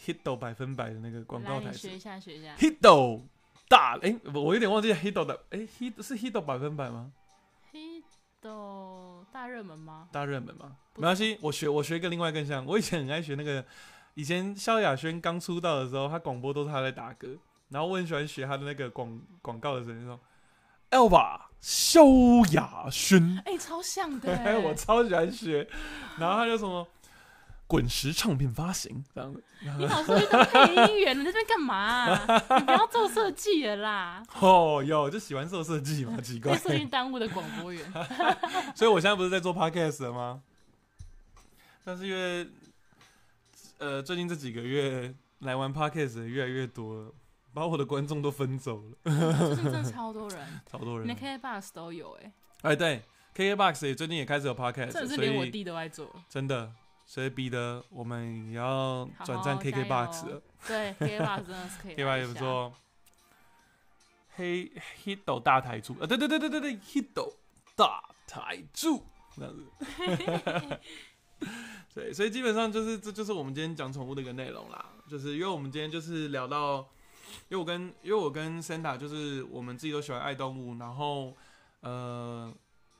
[0.00, 1.96] Hito 百分百的那个广告台词学。
[1.96, 2.54] 一下，学一下。
[2.56, 3.22] Hito
[3.68, 7.12] 大哎、我我有点忘记 Hito 的哎、Hit 是 Hito 百分百吗？
[8.42, 10.08] Hito 大热门吗？
[10.10, 10.76] 大热门吗？
[10.96, 12.66] 没关系，我学我学一个另外更像。
[12.66, 13.64] 我以前很爱学那个，
[14.14, 17.28] 以前萧亚轩刚出道的时候，他广播都是他在打歌，
[17.68, 20.18] 然后我很喜欢学他的那个广广告的声音，说
[20.90, 22.02] Elva 萧
[22.52, 24.58] 亚轩，哎、超像的哎， 欸。
[24.58, 25.68] 我超喜欢学。
[26.18, 26.86] 然后他就什么
[27.72, 36.58] 滚石唱片发行这样子，你老师去当配音员，你在这边干嘛啊、 你不要做设计了啦，哦哟，就喜欢做设计嘛，奇怪被。
[36.58, 37.82] 设计耽误的广播员。
[38.76, 40.42] 所以我现在不是在做 podcast 了吗？
[41.82, 42.46] 但是因为
[43.78, 47.10] 呃最近这几个月来玩 podcast 的越来越多了，
[47.54, 51.16] 把我的观众都分走了，最近真的超多人， 超多人连。
[51.16, 53.02] K Box 都有哎、哎，对
[53.34, 56.14] ，KKBox 也最近也开始有 podcast，真的是连我弟都在做。
[56.28, 56.70] 真的，
[57.12, 60.42] 所以逼得我们也要转战 KKBox 了。
[60.66, 61.94] 对，K Box 真的是可以。
[61.94, 62.32] KKBox 也不。
[62.32, 62.72] 错。
[64.34, 64.72] 黑
[65.04, 67.34] Hito 大台柱，啊，对对对对对对，Hito
[67.76, 69.04] 大台柱
[69.36, 69.66] 这样子。
[71.94, 76.78] 对，所以基本上就是这就是我们今天讲宠物的一个内容啦，就是因为我们今天就是聊到，
[77.50, 81.36] 因为我跟因为我跟 Santa 就是我们自己都喜欢爱动物，然后
[81.80, 82.50] 呃，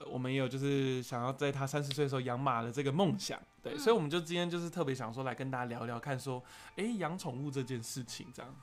[0.05, 3.79] 我们也有就是想要在他三十岁的时候养马的这个梦想，对，嗯。
[3.79, 6.43] 所以我们就今天就是特别想说来跟大家聊聊看说，
[6.77, 8.55] 哎、养宠物这件事情这样，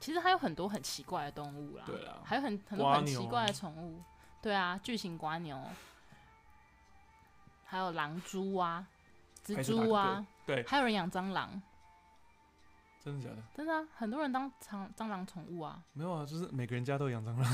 [0.00, 2.18] 其实还有很多很奇怪的动物啦，对啊。
[2.24, 4.00] 还有很很多很奇怪的宠物，
[4.40, 5.62] 对啊，巨型瓜牛，
[7.64, 8.86] 还有狼蛛啊，
[9.44, 11.60] 蜘蛛啊，对，还有人养蟑螂，
[13.04, 13.36] 真的假的？
[13.54, 17.44] 真的啊，很多人当蟑蟑螂宠物啊，没有啊，就是每个人家都有养蟑螂，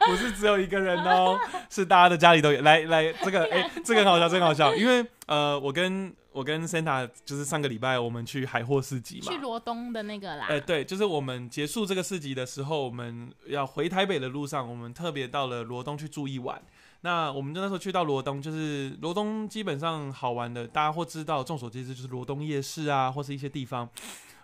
[0.08, 1.38] 不是只有一个人哦，
[1.68, 2.62] 是大家的家里都有。
[2.62, 16.60] 来来，这个哎、这个很好笑，这个很好笑， 因为呃，我跟我跟 Santa 就是上个礼拜我们去海货市集嘛去，罗东的那个啦，哎、对，就是我们结束这个市集的时候，我们要回台北的路上，我们特别到了罗东去住一晚。
[17.02, 23.88] 那我们就那时候去到罗东，就是罗东基本上好玩的，大家会知道，众所皆知就是罗东夜市啊，或是一些地方。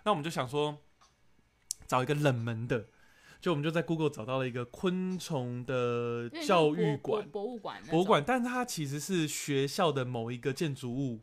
[0.03, 0.77] 那我们就想说，
[1.85, 2.87] 找一个冷门的，
[3.39, 11.21] 就我们就在 Google 找到了一个昆虫的教育博馆，博物馆，博物馆，但是它其实是学校的某一个建筑物，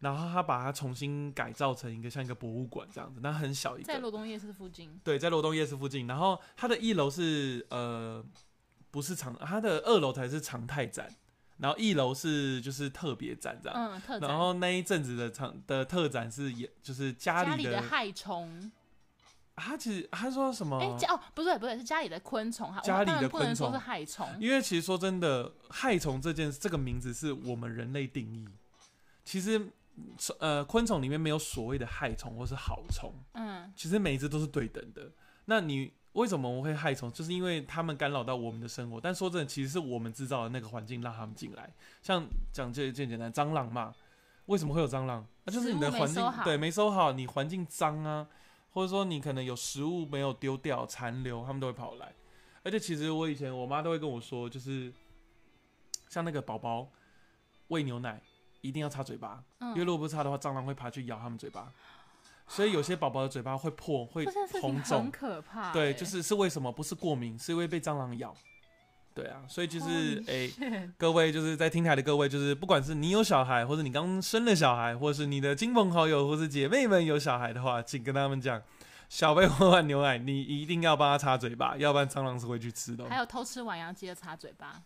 [0.00, 6.08] 然后它把它重新改造成一个像一个博物馆这样子，那很小一个，在罗东夜市附近，对，在罗东夜市附近。
[6.08, 8.24] 然后它的一楼是呃
[8.92, 11.08] 不是常，它的二楼才是常态展，
[11.56, 13.76] 然后一楼是就是特别展这样。
[13.76, 18.70] 嗯，特展然后那一阵子的常的特展是也就是家里的，害虫，
[19.56, 20.78] 他其实他说什么？
[20.78, 28.46] 哎、家哦，不对不对，是家里的昆虫，家里的昆虫不能昆虫说是害虫，因为其实说真的，害虫这件这个名字是我们人类定义。
[29.24, 29.68] 其实
[30.38, 35.10] 呃，昆虫里面没有所谓的害虫或是好虫，嗯，其实每一只都是对等的。
[35.44, 37.10] 那你为什么我们会害虫？
[37.10, 39.00] 就是因为它们干扰到我们的生活。
[39.00, 41.72] 但说真的，其实是我们制造的那个环境让它们进来。
[42.02, 43.94] 像讲这件简单，蟑螂嘛，
[44.46, 45.26] 为什么会有蟑螂？
[45.44, 48.26] 那、就是你的环境对没收好，你环境脏啊，
[48.72, 52.12] 或者说你可能有食物没有丢掉残留，它们都会跑来。
[52.62, 54.92] 而且其实我以前我妈都会跟我说，就是
[56.08, 56.88] 像那个宝宝
[57.68, 58.20] 喂牛奶
[58.60, 61.72] 一定要擦嘴巴，因为嗯，如果不擦的话，蟑螂会爬去咬他们嘴巴。
[62.54, 64.26] 所以有些宝宝的嘴巴会破，会
[64.60, 65.10] 红很。
[65.10, 68.34] 可怕、对，欸就是是为什么不是过敏，是因为被蟑螂咬。
[69.14, 70.52] 对啊，所以就是诶、
[70.98, 78.62] 各位就是在听台的各位，就是不管是你有小孩，或者你刚生了小孩，或者是你的亲朋好友或是姐妹们有小孩的话，请跟他们讲，
[79.08, 83.06] 小贝喝完牛奶，你一定要帮他擦嘴巴，要不然蟑螂是会去吃的哦。
[83.08, 84.82] 还有偷吃完要记得擦嘴巴。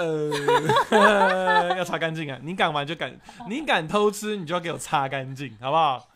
[0.00, 2.38] 呃， 要擦干净啊！
[2.42, 3.14] 你敢玩就敢，
[3.48, 6.08] 你敢偷吃，你就要给我擦干净，好不好？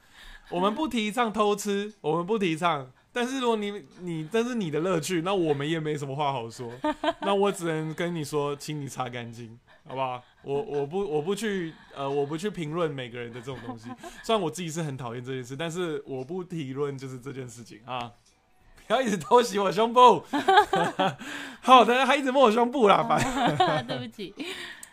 [0.50, 2.90] 我们不提倡偷吃，我们不提倡。
[3.12, 6.68] 但是如果你你这是你的乐趣，那我们也没什么话好说。
[7.20, 9.56] 那我只能跟你说，请你擦干净，
[9.86, 10.20] 好不好？
[10.42, 13.88] 我我不我不去呃我不去评论每个人的这种东西。
[14.24, 18.10] 虽然我自己是很讨厌这件事，但是我不提论就是这件事情啊。
[18.86, 20.24] 不要一直偷袭我胸部，
[21.60, 23.86] 好的，还一直摸我胸部啦，烦。
[23.86, 24.34] 对不起，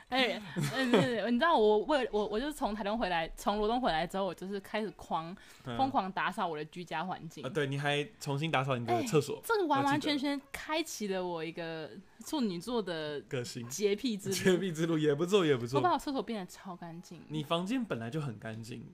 [0.09, 0.41] 哎，
[0.75, 5.35] 嗯，对对，你知道我为我我就是从台东回来，从罗东回来之后，我就是开始狂
[5.65, 7.49] 嗯疯狂打扫我的居家环境啊，。
[7.49, 11.89] 对，你还重新打扫你的哎厕所，这个完完全全开启了我一个
[12.25, 14.35] 处女座的个性，洁癖之路。
[14.35, 15.81] 洁癖之路也不错，也不我。
[15.81, 17.21] 把我厕所变得超干净。
[17.27, 18.85] 你房间本来就很干净，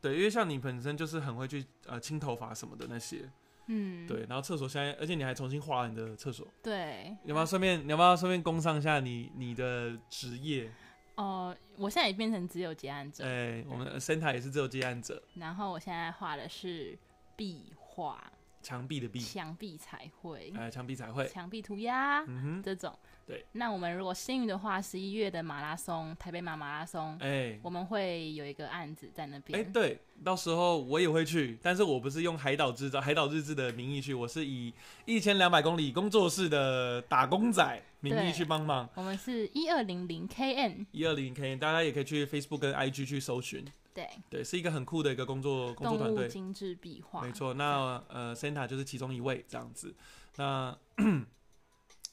[0.00, 3.30] 对，因为像你本身就是很会去呃清头发什么的那些，
[3.66, 7.16] 嗯，对，然后厕所现在，而且你还重新画了你的厕所，对。
[7.22, 10.70] 你要不要顺便你要不要顺便工商一下你你的职业？
[11.14, 16.98] 哦、我现在也变成只有接案者，哎、我们 Santa 也是只有接案者，然后我现在画的是
[17.36, 18.32] 壁画、
[18.62, 22.98] 墙壁的壁，墙壁彩绘、哎、墙壁彩绘，墙壁涂鸦嗯哼，这种。
[23.26, 29.72] 对，那我们如果幸运的话，十一月的马拉松，台北马马拉松，哎、我们会有一个案子在那哎、边。
[29.72, 34.72] 对，到时候我也会去，但是我不是用海岛制造、海岛日志的名义去，我是以
[35.04, 38.88] 一千两百公里工作室的打工仔名义对去帮忙。
[38.94, 43.64] 我们是一二零零 KN，一二零 K，大家也可以去 Facebook 跟 IG 去搜寻，
[43.94, 47.54] 对，对，是一个很酷的一个工作工作动物团队，精致壁画，没错。
[47.54, 49.94] 那呃，Santa 就是其中一位这样子。
[50.36, 50.76] 那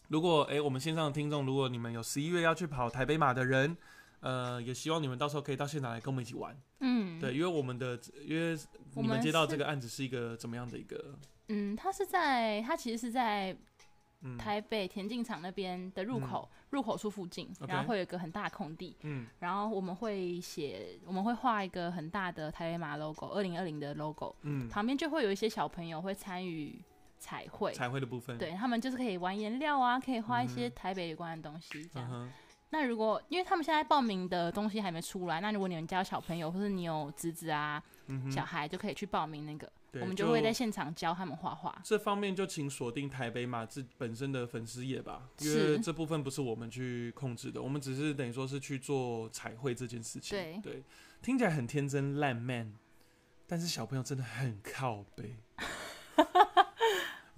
[0.09, 3.77] 如果哎、我们线上的听众，如果你们有十一月要去跑台北马的人，
[4.19, 6.59] 呃，也希望你们到时候可以到现场来跟我们一起玩。
[6.79, 8.57] 嗯，对，因为我们的，因为
[8.95, 11.15] 你们接到这个案子是一个怎么样的一个？
[11.47, 13.55] 嗯，他是在，他其实是在
[14.21, 14.37] 嗯。
[14.37, 19.27] 台北田径场那边的入口，入口处附近然后会有一个很大的空地，嗯。
[19.39, 26.81] 然后我们会写，我们会画一个很大的台北马 logo，二零二零的 logo，嗯，旁边就会有一些小朋友会参与
[27.19, 32.31] 彩绘，彩绘的部分，对他们就是可以玩颜料啊，可以画一些嗯台北有关的东西这样。
[32.71, 41.75] 那如果因为他们现在报名的东西还没出来，那如果你们家有小朋友或者你有侄子啊、嗯，小孩，就可以去报名那个，我们就会在现场教他们画画。
[41.83, 50.61] 这方面就请锁定台北马自本身的粉丝页吧，因为这部分不是我们去控制的，我们只是等于说是去做彩绘这件事情。
[50.61, 50.83] 对
[51.23, 52.71] 听起来很天真烂漫，
[53.47, 55.37] 但是小朋友真的很靠背。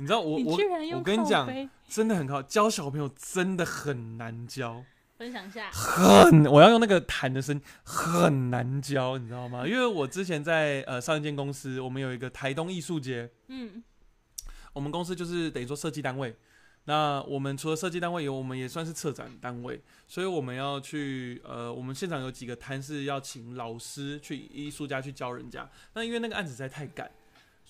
[0.02, 0.58] 你知道我我
[0.96, 1.48] 我跟你讲
[1.88, 4.84] 真的很靠，教小朋友真的很难教，
[5.16, 9.68] 分享一下，很我要用那个弹的声音很难教，你知道吗？
[9.68, 13.84] 因为我之前在呃上一间公司，我们有一个台东艺术节，嗯，
[14.74, 16.36] 我们公司就是等于说设计单位。
[16.86, 25.70] 那我们除了设计单位以外，我们也算是策展单位，所以我们要去呃，我们现场有几个摊是要请老师去艺术家去教人家。
[25.94, 27.12] 那因为那个案子实在太赶，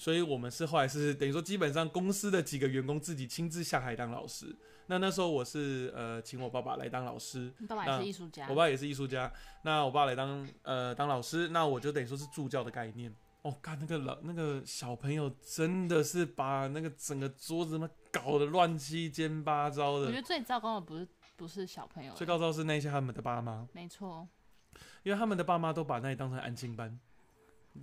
[0.01, 4.47] 所以我们是后来是等于说基本上公司的几个员工自己亲自下海当老师。
[4.87, 9.31] 那那时候我是呃请我爸爸来当老师，你爸爸也是艺术家我，爸也是艺术家，
[9.61, 13.15] 那我爸来当呃当老师，那我就等于说是助教的概念。
[13.43, 19.07] 哦，看那个老那个小朋友真的是把那个整个桌子嘛搞得乱七
[19.45, 20.15] 八糟的我觉。
[20.15, 24.27] 得最糟糕的不是不是小朋友，最糟糕是那些他们的爸妈，没错，
[25.03, 26.99] 因为他们的爸妈都把那里当成安静班，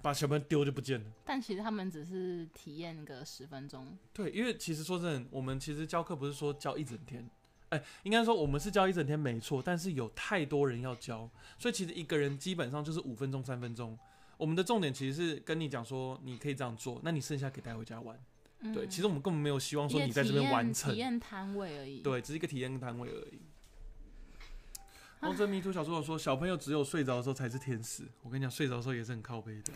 [0.03, 1.07] 把小朋友丢就不见了。
[1.25, 7.29] 但其实他们只是体验个十分钟，对，因为其实说真的，我们其实教课不是说教一整天，
[7.71, 13.99] 哎、应该说我们是教一整天没错，但是有太多人要教，所以其实一个人基本上就是五分钟、三分钟。
[14.37, 18.17] 我们的重点其实是跟你讲说，你可以这样做，那你剩下可以带回家玩。
[18.61, 23.41] 嗯，对，其实我们根本没有希望说你在这边完成体，验摊位而已，对，只是一个体验摊位而已。
[25.21, 28.05] 红尘迷途小说说，小朋友只有睡着的时候才是天使。
[28.23, 29.73] 我跟你讲，睡着的时候也是很靠背的，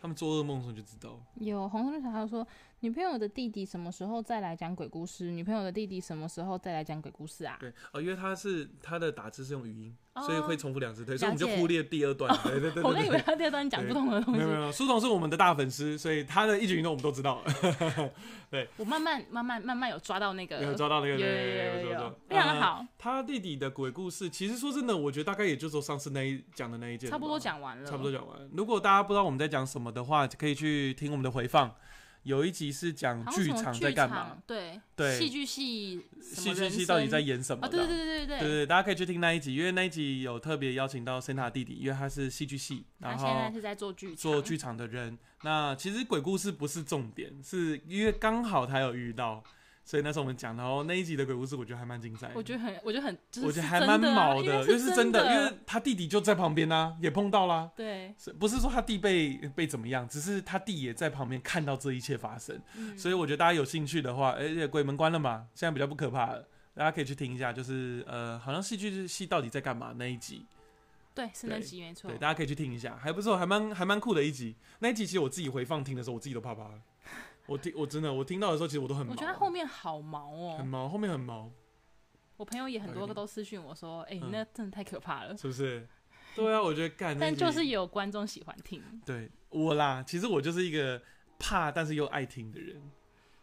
[0.00, 1.20] 他们做噩梦的时候就知道。
[1.34, 2.46] 有红色小孩说，
[2.84, 5.30] 女朋友的弟弟什么时候再来讲鬼故事？
[5.30, 7.56] 女朋友的弟弟什么时候再来讲鬼故事啊？
[7.58, 12.30] 对，哦，因为他是他的打字是用语音，哦所以会重复两次，对，所以我们就忽略第二段。
[12.42, 13.18] 对对对对我跟以为。
[13.24, 17.42] 他第二段讲不同的东西，没有没有，苏童是我们的大粉丝，所以他的一举一动我们都知道，
[18.50, 28.36] 对我慢慢慢慢慢慢有抓到那个，有抓到那个，有有对对对有有非常好，他弟弟的鬼故事，其实说真的，我觉得大概也就说上次那一讲的那一件，差不多，讲完了，差不多讲完。
[28.52, 31.74] 如果大家不知道我们在讲什么的话，可以去听我们的回放。
[32.24, 34.38] 有一集是讲剧场在干嘛，？
[34.46, 37.68] 对对戏剧系戏剧系到底在演什么？
[37.68, 37.78] 的？
[37.78, 45.18] 对对对对对对对，大家可以去听那一集，因为那一集有特别邀请到 Santa 弟弟，因为他是戏剧系，然后现在是在做剧场，做剧场的人。
[45.42, 49.44] 那其实鬼故事不是重点，是因为刚好他有遇到，
[49.84, 52.32] 所以那时候我们讲，然后那一集的鬼故事我觉得还蛮精彩的。
[52.34, 57.70] 我觉得很，我觉得很，就是我觉得是还蛮毛的，因为是真的，因的，为他弟弟就在旁边啊，也碰到啦。
[57.76, 60.08] 对，是不是说他弟被被怎么样？
[60.08, 70.46] 只是他弟也在旁边看到这一切发生，嗯所以我觉得大家有兴趣的话，而且鬼门关了嘛，现在比较不可怕了，大家可以去听一下，就是呃，好像戏剧系到底在干嘛那一集，
[71.14, 74.56] 对，是那集没错对，，大家可以去听一下，还不错，还蛮还蛮酷的一集。
[74.78, 76.80] 那一集其实我自己回放听的时候，我自己都怕怕的。
[77.46, 81.50] 我听我真的我听到的时候，其实我都很毛，我觉得他后面好毛哦，很毛，后面很毛。
[82.36, 85.36] 我朋友也很多个都私讯我说，哎、欸那真的太可怕了。
[85.36, 85.86] 是不是？
[86.34, 91.00] 对啊，我觉得干，但就是有观众喜欢听，对我啦，其实我就是一个
[91.38, 92.82] 怕但是又爱听的人。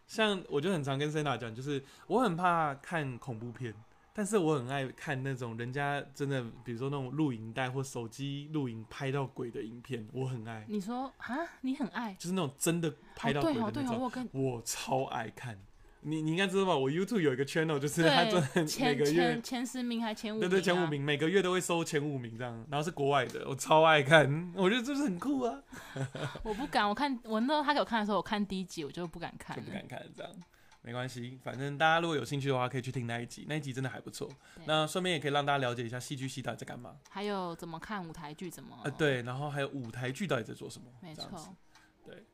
[0.07, 3.73] 像我就很常跟 Sena 讲，就是我很怕看恐怖片，
[4.13, 15.57] 但是我很爱看那种人家真的，比如说那种录影带或手机录影拍到鬼的影片，我很爱，你说啊，你很爱，就是那种真的拍到鬼的那种，我超爱看。
[16.03, 16.75] 你你应该知道吧？
[16.75, 25.61] 我 YouTube 有一个 channel，就是他真的对每前个月前前十名还前五名、啊，对对，前五名，每个月都会收前五名这样，然后是国外的，我超爱看，我觉得这是很酷啊，
[26.41, 30.33] 我不敢，我看我那时候他给我看的时候，我看第一集我就不敢看了，就不敢看这样，
[30.83, 34.27] 没关系，反正大家如果有兴趣的话，可以去听那一集，那一集真的还不错。
[34.65, 41.55] 那顺便也可以让大家了解一下戏剧系到底在干嘛，还有怎么看舞台剧，怎么呃，，对，然后还有舞台剧到底在做什么，没错。
[42.03, 42.25] 对，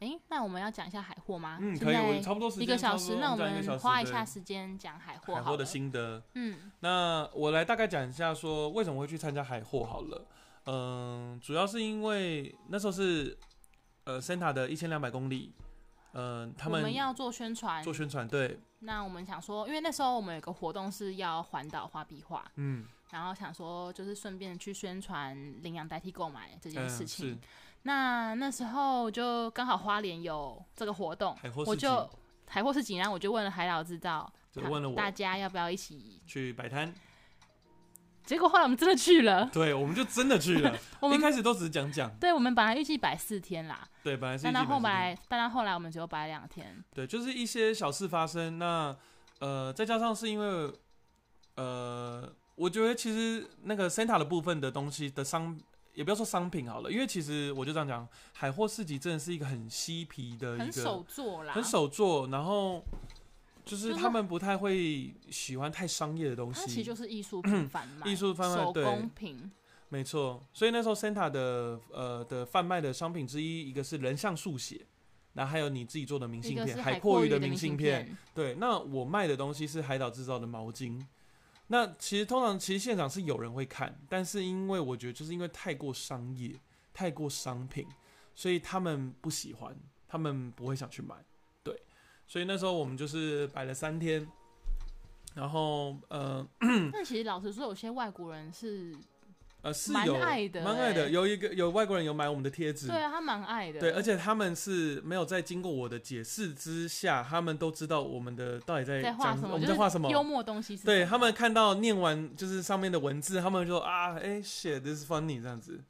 [0.00, 1.58] 哎、那我们要讲一下海货吗？
[1.60, 5.64] 嗯，可以，我差不多时间一个小时，那我们花一下时间讲海货海货的。
[5.64, 6.22] 心得。
[6.34, 10.26] 嗯，那我来大概讲一下，说为什么会去参加海货好了。
[10.66, 13.38] 嗯，主要是因为那时候是
[14.04, 15.54] 呃 Santa 的一千两百公里，
[16.16, 17.82] 嗯、他们我们要做宣传。
[17.84, 27.30] 做，宣传，对，那我们想说，因为那时候我们有个活动是要环岛画壁画，嗯，然后想说就是顺便去宣传领养代替购买这件嗯事情。
[27.30, 27.38] 是。
[27.82, 31.36] 那那时候就刚好花莲有这个活动，
[31.66, 32.08] 我就
[32.48, 36.20] 海货市集，然后我就问了海老知道，他就问了我大家要不要一起。
[36.26, 36.92] 去摆摊，
[38.26, 40.76] 结果后来我们真的去了，对，我们就真的去了。
[41.00, 46.84] 我们一开始都只是讲讲，对我们本来预计摆四天啦，对，本来是但到后来，但到后来我们只有摆两天。
[46.92, 48.58] 对，就是一些小事发生。
[48.58, 48.94] 那
[49.38, 50.72] 呃，再加上是因为
[51.54, 55.56] 呃，我觉得其实那个 Santa 的部分的东西的商，
[55.94, 62.82] 也不要说商品好了，因为其实我就这样讲，海货市集真的是一个很嬉皮的一很手个做啦，很手做，然后
[63.66, 66.94] 就是他们不太会喜欢太商业的东它其实就。
[66.94, 69.50] 是艺术品贩卖， 艺术贩卖手对工品，
[69.90, 74.86] 没错，所以那时候 Santa 的呃的贩卖的商品之一，一个是人像速写，
[75.34, 81.04] 那还有你自己做的明信片，海阔阔鱼的明信片。，对，那我卖的东西是海岛制造的毛巾。
[81.66, 86.54] 那其实通常其实现场是有人会看，但是因为我觉得就是因为太过商业、
[86.94, 87.86] 太过商品，
[88.34, 89.76] 所以他们不喜欢，
[90.08, 91.16] 他们不会想去买。
[92.26, 94.26] 对，所以那时候我们就是摆了三天，
[95.34, 96.46] 然后呃
[96.92, 98.94] 但其实老实说，有些外国人是，
[99.62, 101.10] 呃是蛮有爱的蛮爱的，欸。
[101.10, 110.10] 有一个有外国人有买我们的贴纸，对啊，他蛮爱的，对，而且他们是没有在经过我的解释之下，他们都知道我们的到底在讲在画什么，我们在画什么。
[110.10, 115.80] 幽默东西是对他们看到念完就是上面的文字，他们就说啊，哎、shit，this is funny 这样子，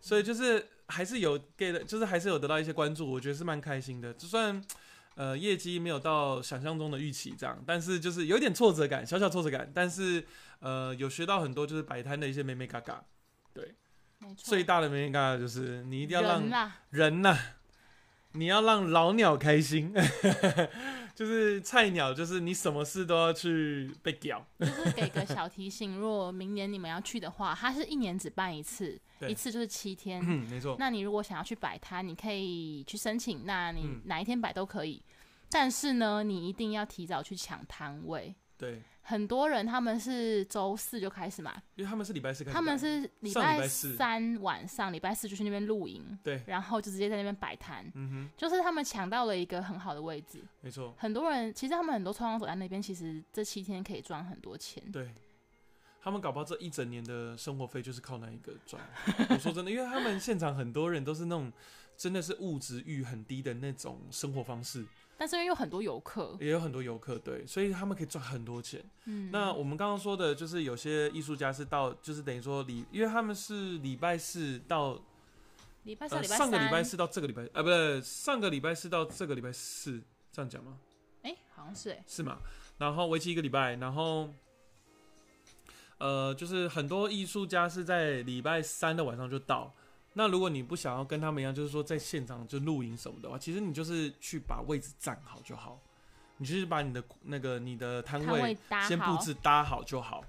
[0.00, 4.14] 所以就是还是有给的，就是还是有得到一些关注，我觉得是蛮开心的。
[4.14, 4.62] 就算
[5.20, 10.24] 呃业绩没有到想象中的预期这样，但是就是有点挫折感，小小挫折感，但是
[10.60, 13.04] 呃有学到很多就是摆摊的一些美美嘎嘎。
[13.52, 13.74] 对
[14.18, 17.38] 没错，最大的美美嘎嘎就是你一定要让人呐、
[18.32, 19.92] 你要让老鸟开心，
[21.14, 24.46] 就是菜鸟，就是你什么事都要去被屌。
[24.58, 28.98] 就是给个小提醒，如果明年你们要去的话，它是一年只办一次，
[29.28, 30.22] 一次就是七天。
[30.24, 35.02] 嗯，没错，那你如果想要去摆摊，你可以去申请，那你嗯哪一天摆都可以。
[35.50, 38.34] 但是呢，你一定要提早去抢摊位。
[38.56, 50.44] 对，很多人他们是周四就开始嘛，因为他们是礼拜四开始，他们是礼拜三晚上，礼拜四就去那边露营，对，然后就直接在那边摆摊，嗯哼就是他们抢到了一个很好的位置。
[50.60, 54.82] 没错，很多人其实他们很多创作者在那边，其实这七天可以赚很多钱。
[54.92, 55.10] 对。
[56.02, 58.82] 他们搞不好这一整年的生活费就是靠那一个赚。
[59.28, 61.52] 我说真的，因为他们现场很多人都是那种
[61.94, 64.86] 真的是物质欲很低的那种生活方式，
[65.20, 68.82] 但是因为有很多游客，也有很多游客，对，所以他们可以赚很多钱。
[69.04, 74.98] 嗯，那我们刚刚说的，就是有些艺术家是到，就是等于说礼，因为他们是礼拜四到
[75.82, 80.00] 礼拜四、呃礼拜上个礼拜，四到这个礼拜，呃，不是上个礼拜四到这个礼拜四，
[80.32, 80.78] 这样讲吗？
[81.20, 82.38] 哎、好像是哎、是吗？
[82.78, 84.32] 然后为期一个礼拜，然后
[85.98, 89.74] 呃，就是很多艺术家是在礼拜三的晚上就到。
[90.20, 95.80] 那如果你不想要跟他们一样，就是说在现场就露营什么的话，其实你就是去把位置站好就好，
[96.36, 100.22] 你就是把你的那个你的摊摊位位搭先布好，置搭好就好，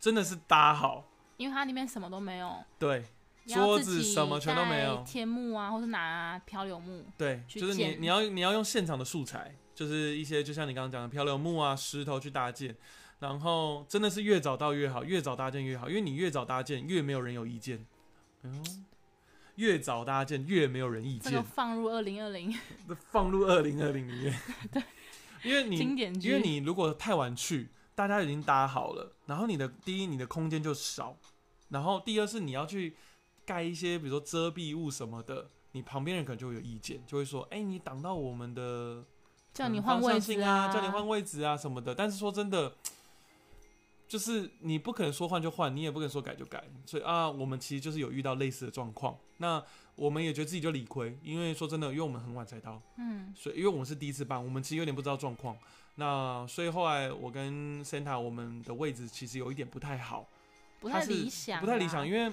[0.00, 1.04] 真的是搭好。
[1.36, 3.04] 因为它里面什么都没有，对
[3.44, 12.74] 要桌自己子什么全都没有带天幕啊，或是拿漂流木，对，去就是你建你要你要用现场的素材，就是一些就像你刚刚讲的漂流木啊、石头去搭建，
[13.20, 17.86] 然后真的是越早到越好，越早搭建越好，因为你越早搭建越没有人有意见。
[18.42, 18.64] 嗯，
[19.58, 22.56] 越早搭建越没有人意这个见，放入二零二零。
[23.10, 24.40] 放入二零二零里面。
[24.70, 24.82] 对，
[25.42, 31.16] 因为你经典，因为你如果太晚去，大家已经搭好了，然后你的第一你的空间就少，
[31.70, 32.96] 然后第二是你要去
[33.44, 39.04] 盖一些比如说遮蔽物什么的，你旁边人可能就会有意见，就会说，哎、你挡到我们的
[39.52, 41.92] 叫你嗯换位置啊，叫你换位置啊什么的。
[41.92, 42.76] 但是说真的，
[44.08, 46.64] 就是你不可能说换就换，你也不可能说改就改。
[46.86, 49.16] 所以啊，我们其实就是有遇到类似的状况。
[49.36, 49.62] 那
[49.94, 55.56] 我们也觉得自己就理亏，因为说真的，因为我们很晚才到，嗯，所以因为我们是第一次办，我们其实有点不知道状况。
[55.96, 60.26] 那所以后来我跟 Santa 我们的位置其实有一点不太好，
[60.80, 62.32] 不太理想，不太理想，因为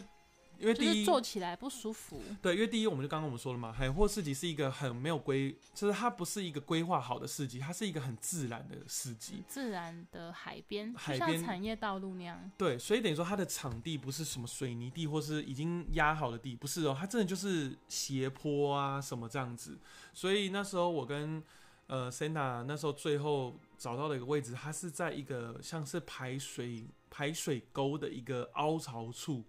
[0.59, 2.21] 因为就是第一坐起来不舒服。
[2.41, 9.43] 对，因为第一，我们就刚刚我们说了嘛，海货市集是一个很没有规，就是它不是一个规划好的市集，它是一个很自然的市集。
[9.47, 12.51] 自然的海边，就像海边产业道路那样。
[12.57, 19.77] 对，所以等于说它的场地不是什么水泥地或是已经压好的地，不是哦，它真的就是斜坡啊什么这样子。
[20.13, 21.43] 所以那时候我跟
[21.87, 29.43] 呃 Santa 那时候最后找到的一个位置，它是在一个像是排水排水沟的一个凹槽处，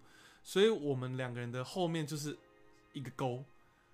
[0.47, 2.37] 所以我们两个人的后面就是
[2.93, 3.43] 一个沟。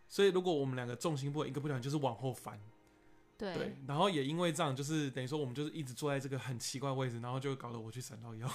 [0.08, 2.60] 所以如果我们两个重心不稳，一个不小心就是往后翻。
[3.36, 8.47] 对，对，然后也因为这样，就是等于说我们就是一直坐在这个很奇怪的位置，然后就搞得我去闪到腰，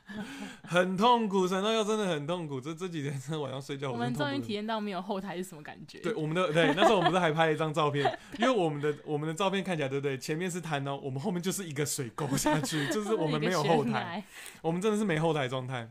[0.64, 2.58] 很痛苦，闪到腰真的很痛苦。
[2.58, 5.98] 这这几天真的晚上睡觉，我们终于体验到没有后台是什么感觉。
[5.98, 10.16] 对我们的对，那时候我们不是还拍了一张照片，因为我们的我们的照片看起来对不对？
[10.16, 14.24] 前面是滩哦，我们后面就是一个水沟下去，就是我们没有后台，，
[14.62, 15.90] 我们真的是没后台状态。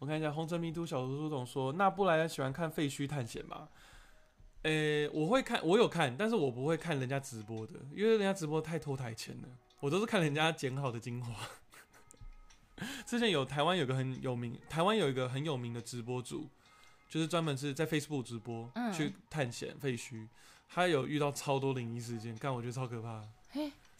[0.00, 3.68] 我看一下红尘迷途小书总说，那布莱恩喜欢看废墟探险吗？
[4.62, 9.48] 呃、我会看，我有看，但是我不会看人家直播的，因为人家直播太拖台前了，
[9.78, 11.34] 我都是看人家剪好的精华。
[13.04, 16.48] 之前有台湾有个很有名，台湾有一个很有名的直播主，
[17.10, 20.26] 就是专门是在 Facebook 直播、嗯去探险废墟，
[20.66, 23.22] 他有遇到超多灵异事件，干我觉得超可怕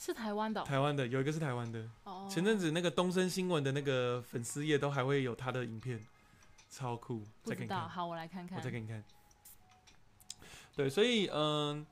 [0.02, 2.26] 是台湾的哦台湾的有一个是台湾的，哦。
[2.30, 6.00] 前阵子那个东森新闻的那个粉丝页都还会有他的影片，
[6.70, 8.56] 超酷，不知道，再给你看，好，我来看看。
[8.56, 9.04] 我再给你看。
[10.74, 11.86] 对，所以嗯，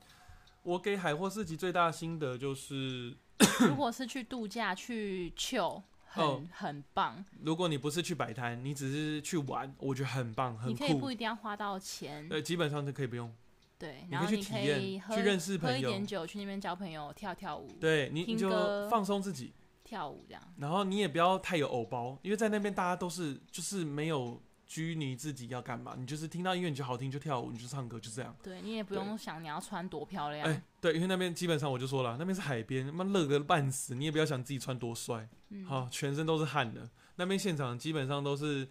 [0.63, 3.15] 我给海货市集最大的心得就是，
[3.69, 7.23] 如果是去度假去 chill，很、哦很棒。
[7.43, 11.11] 如果你不是去摆摊，你只是去玩，我觉得很棒，很你可以不。
[11.11, 13.31] 一定要花到钱，对，基本上就可以不用。
[13.79, 18.49] 对，你可以然后你可去体验以去认识朋友一点酒，去那边交朋友，跳跳舞，对你，你就
[18.89, 19.53] 放松自己，
[19.85, 20.43] 跳舞这样。
[20.57, 28.35] 然后你也不要太有偶包，因为在那边大家都是就是没有拘泥自己要干嘛，你就是听到音乐你就好听就跳舞，你就唱歌就这样。
[28.43, 36.89] 对你也不用想你要穿多漂亮，哎、对，因为那边基本上我就说了，那边是海边，他妈热个半死，你也不要想自己穿多帅，嗯，好、全身都是汗的。
[37.15, 38.67] 那边现场基本上都是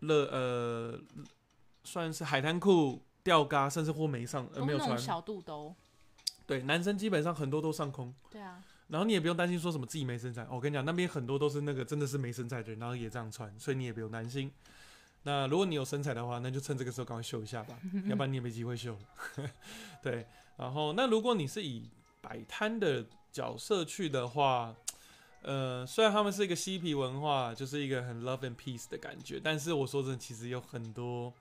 [0.00, 1.00] 热呃，
[1.84, 4.96] 算是海滩裤、吊嘎，甚至或没上呃没有穿。
[4.96, 5.74] 小肚兜。
[6.46, 10.42] 对，男生基本上很多都上空，对啊，然后你也不用担心说什么自己没身材。
[10.42, 14.52] 哦我跟你讲，那边很多都是那个真的是没身材的人，然后也这样穿，所以你也不用担心。
[15.22, 19.50] 那如果你有身材的话，那就趁这个时候赶快秀一下吧， 要不然你也没机会秀了。
[20.02, 20.26] 对，
[20.58, 21.88] 然后那如果你是以
[22.20, 24.74] 摆摊的角色去的话，
[25.40, 31.32] 呃，虽然他们是一个嬉皮文化，就是一个很 love and peace 的感觉，但是我说真的，其实有很多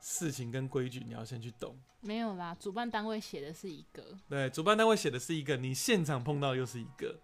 [0.00, 1.78] 事情跟规矩你要先去懂。
[2.00, 7.18] 没有啦，主办单位写的是一个，对，主办单位写的是一个，你现场碰到又是一个，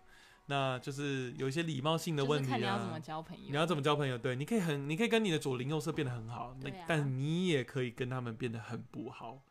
[0.46, 2.98] 那就是有一些礼貌性的问题啊看你要怎么。
[2.98, 3.44] 交朋友。
[3.48, 4.18] 你要怎么交朋友？
[4.18, 9.42] 对，你可以很，你可以跟你的左邻右舍变得很好，那、啊但你也可以跟他们变得很不好，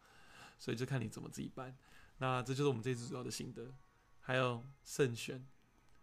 [0.58, 1.76] 所以就看你怎么自己办。
[2.18, 3.74] 那这就是我们这次主要的心得，
[4.20, 5.46] 还有慎选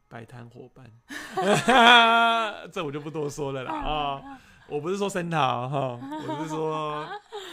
[0.09, 0.91] 摆摊伙伴，
[2.73, 5.99] 这我就不多说了啦啊、我不是说森塔哈，
[6.29, 7.09] 我是说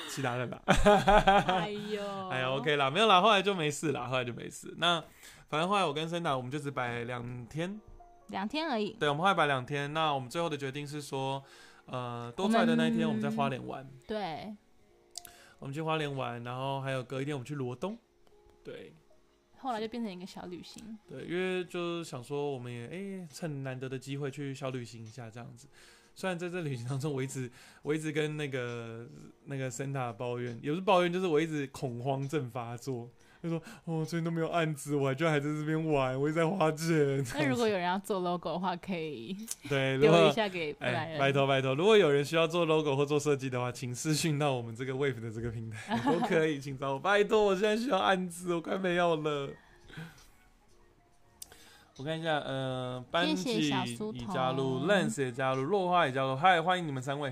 [0.09, 0.61] 其他人啦。
[0.65, 4.73] 哎呦， 哎呀，OK 啦，没有啦，后来就没事啦，后来就没事。
[4.77, 5.01] 那
[5.47, 7.79] 反正后来我跟森达，我们就只摆两天，
[8.27, 8.91] 两天而已。
[8.99, 9.93] 对，我们后来摆两天。
[9.93, 11.41] 那我们最后的决定是说，
[11.85, 14.53] 呃，多出来的那一天我们在花莲玩，对，
[15.59, 17.97] 我们去花莲玩，然后还有隔一天我们去罗东，
[18.63, 18.93] 对
[19.57, 20.97] 后来就变成一个小旅行。
[21.07, 25.67] 对，因为就是想说我们也哎、趁难得的机会去小旅行一下这样子。
[26.15, 27.51] 虽然在这旅行当中，我一直
[27.83, 29.05] 我一直跟那个
[29.45, 33.09] 那个森塔抱怨，也不是抱怨，就是我一直恐慌症发作。
[33.43, 37.23] 就说：“哦，最近都没有案子，我还居然还在这边玩，我一直在花钱。
[37.23, 39.37] 这那如果有人要做 logo 的话，可以
[39.69, 41.19] 对，如丢一下给布莱哎，恩。
[41.19, 46.99] 拜托拜托，如果有人需要做 logo 或做设计的话，请私讯到我们这个 Wave 的这个平台 都可以，请找我。
[46.99, 49.49] 拜托，我现在需要案子，我快没有了。
[51.97, 53.69] 我看一下，呃，班级已
[54.27, 57.31] 加入，Lens 也加入，落花也加入，嗨，欢迎你们三位。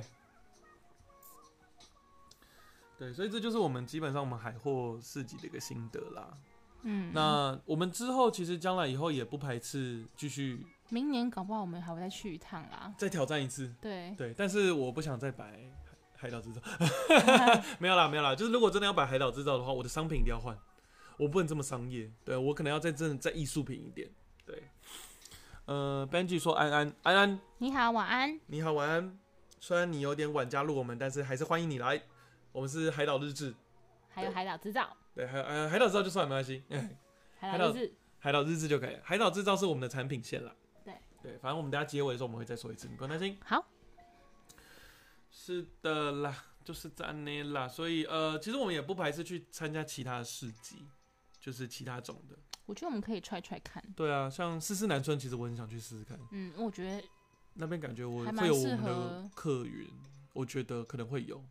[2.97, 6.37] 对，所以这就是我们基本上我们海货市集的一个心得啦。
[6.83, 12.93] 嗯，那我们之后其实将来以后也不排斥继续明年搞不好我们还会再去一趟啦。
[12.97, 13.73] 再挑战一次。
[13.81, 15.45] 对，对，但是我不想再摆
[16.15, 16.61] 海海岛制造，
[17.79, 18.33] 没有啦，没有啦。
[18.33, 20.57] 就是如果真的要摆海岛制造的话，我的商品一定要换，
[21.17, 22.09] 我不能这么商业。
[22.23, 24.09] 对我可能要再真的再艺术品一点。
[24.45, 24.69] 对，
[25.65, 28.39] 呃，Benji 说安安安安，你好，晚安。
[28.47, 29.17] 你好，晚安。
[29.59, 32.03] 虽然你有点晚加入我们，但是还是欢迎你来。
[32.51, 33.55] 我们是海岛日志，
[34.09, 36.63] 还有海岛制造，对，还有呃海岛制造就算没关系，
[37.39, 38.99] 海岛日志，海岛日志就可以了。
[39.03, 40.53] 海岛制造是我们的产品线了。
[40.83, 43.37] 对对，反正我们等下结尾的时候我们会再说一次，你不用担心。
[43.45, 43.65] 好，
[45.31, 47.67] 是的啦，就是这样的啦。
[47.67, 50.85] 所以呃，其实我们也不排斥去参加其他的市集，
[51.39, 52.37] 就是其他种的。
[52.65, 53.83] 我觉得我们可以踹踹看。
[53.95, 56.17] 对啊，像思思南村，其实我很想去试试看。
[56.31, 57.03] 嗯，我觉得
[57.55, 59.87] 那边感觉我会有我们的客源，
[60.33, 61.43] 我觉得可能会有，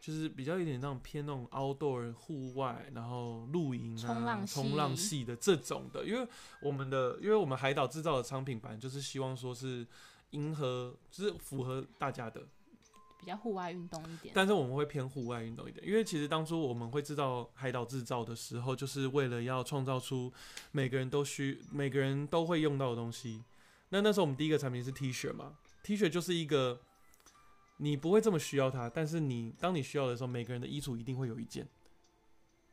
[0.00, 6.26] 就是比较有点那种偏那种 outdoor 户外，然后露营啊、冲浪系冲浪系的这种的，因为
[6.62, 9.86] 我们的，因为我们海岛制造的商品版就是希望说是
[10.30, 12.42] 迎合，就是符合大家的，
[13.26, 14.32] 比较户外运动一点。
[14.32, 20.32] 但是我们会偏户外运动一点，因为其实当初我们会制造海岛制造的时候，就是为了要创造出
[20.70, 23.42] 每个人都需、每个人都会用到的东西。
[23.88, 26.80] 那那时候我们第一个产品是 T 恤嘛，T 恤就是一个
[27.78, 31.66] 你不会这么需要它，但是你当你需要的时候，每个人的衣橱一定会有一件。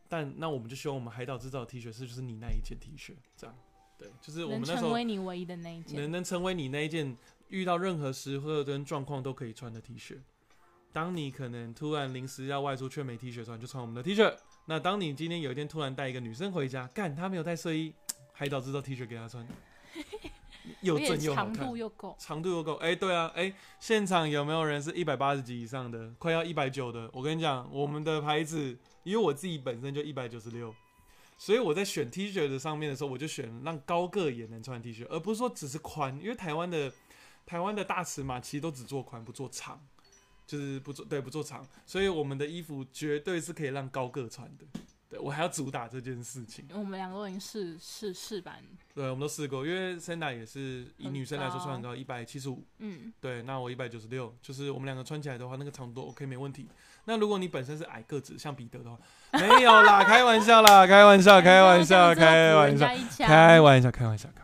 [0.07, 3.55] 但那我们就希望我们海岛制造的 T 恤是就是你那一件 T 恤，这样
[3.97, 5.99] 对，就是我们那时候成为你唯一的那一件。
[5.99, 7.17] 能能成为你那一件
[7.47, 10.19] 遇到任何时刻跟状况都可以穿的 T 恤。
[10.93, 14.33] 当你可能突然临时要外出却没 T 恤穿，就穿我们的 T 恤。
[14.65, 17.93] 那当你今天有一天突然带一个女生回家，干她没有带睡衣，
[18.31, 19.45] 海岛制造 T 恤给她穿，
[20.81, 22.75] 又正又好看长度，又够，长度又够。
[22.75, 27.09] 哎、对啊，哎、现场有没有人是一百八十级以上的，快要一百九的？
[27.11, 30.73] 我跟你讲，我们的牌子，因为我自己本身就一百九十六，
[31.37, 36.93] 所以我在选 T 恤的上面的时候，我就选让高个也能穿 T 恤，而不是说只是宽，因为台湾的
[37.45, 39.81] 台湾的大尺码其实都只做宽不做长，
[40.45, 44.65] 就是不做对不做长，所以我们的衣服绝对是可以让高个穿的。
[45.09, 46.65] 对我还要主打这件事情。
[46.73, 48.63] 我们两个都已经试试试版，
[48.95, 52.65] 对，我们都试过，因为 Senda 也是以女生来说穿很高，一百七十五。
[52.79, 56.67] 嗯，对，那我一百九十六，就是我们两个穿起来的话，那个长度 OK 没问题。
[57.05, 58.97] 那如果你本身是矮个子，像彼得的话，
[59.39, 64.42] 没有啦，开玩笑啦，开玩笑，开玩笑，开玩笑，笑开玩笑，开玩笑，开玩笑，开玩笑。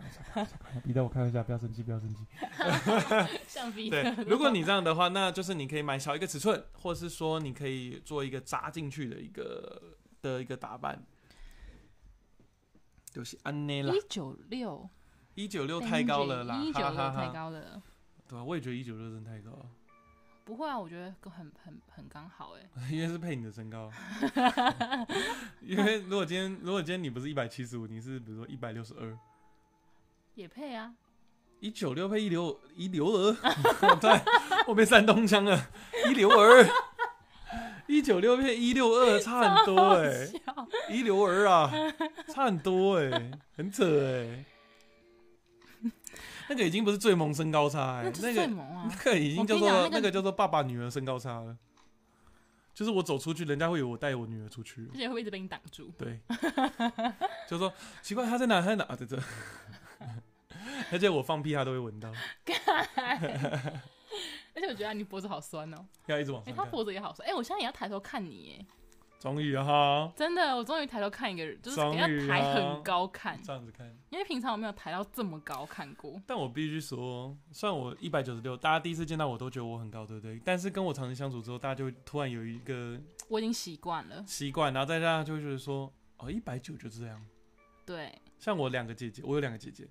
[0.83, 2.25] 彼得，我开玩笑，不要生气，不要生气。
[3.47, 11.03] 像 彼对得，，如果你这样的话，那就是你可以买小一个尺寸，或是说你可以做一个扎进去的一个的一个打扮。
[13.11, 14.87] 就是安内啦一，九六
[15.33, 17.33] 一九六太高了啦，一九六太哈哈哈。
[17.33, 17.81] 高了。
[18.27, 19.65] 对啊，我也觉得一九六真的太高了。
[20.45, 22.69] 不会啊，我觉得很很很刚好哎。
[22.91, 23.91] 因为是配你的身高，
[25.61, 29.17] 因为如果今天如果今天你不是一百七十五，你是比如说一百六十二，
[30.39, 30.93] 也配啊，
[31.59, 33.33] 一九六配一流一六二，
[33.99, 34.21] 对，
[34.65, 35.69] 我被山东腔了，
[36.09, 36.65] 一六二，
[37.87, 40.39] 一九六配一六二， 差很多哎、笑
[40.89, 41.69] 一六二啊，
[42.33, 44.45] 差很多哎、很扯哎、
[46.47, 48.95] 那个已经不是最萌身高差哎、那个啊那！
[49.03, 51.57] 个已经叫做那个叫做爸爸女儿身高差了，
[52.73, 54.87] 就是我走出去，人家会以为我带我女儿出去。
[54.93, 55.91] 而且会一直被你挡住。
[55.97, 56.21] 对，
[57.49, 58.61] 就说奇怪，他在哪？
[58.61, 58.85] 他在哪？
[58.85, 59.19] 啊，在这。
[60.91, 62.11] 而且我放屁，他都会闻到，
[64.55, 66.65] 而且我觉得你脖子好酸哦，哎，要一直往上看。
[66.65, 67.27] 他脖子也好酸。
[67.29, 68.65] 哎，我现在也要抬头看你，哎，
[69.19, 73.87] 终于哈，真的，我终于抬头看一个人，就是终给他抬很高看，这样子看。
[74.09, 76.19] 因为平常我没有抬到这么高看过。
[76.25, 80.41] 但我必须说，虽然我一百九十六，大家第一次见到我都觉得我很高，对不对？
[80.43, 87.23] 但是跟我长期相处之后，大家就会突然有一个我已经习惯了，习惯，然后再加上就会觉得说，哦，一百九就这样。
[87.85, 89.87] 对，像我两个姐姐，我有两个姐姐，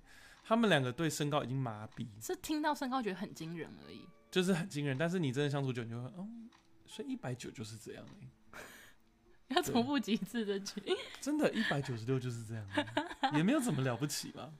[0.49, 4.01] 她们两个对身高已经麻痹，是听到身高觉得很惊人而已。
[4.31, 4.97] 就是很惊人。
[4.97, 6.27] 但是你真的相处久，你就会，哦，
[6.87, 8.27] 所以一百九就是这样而已。
[9.53, 10.81] 要重复几次这句？
[11.21, 12.65] 真的，一百九十六就是这样
[13.21, 14.51] 啊，也没有怎么了不起吧？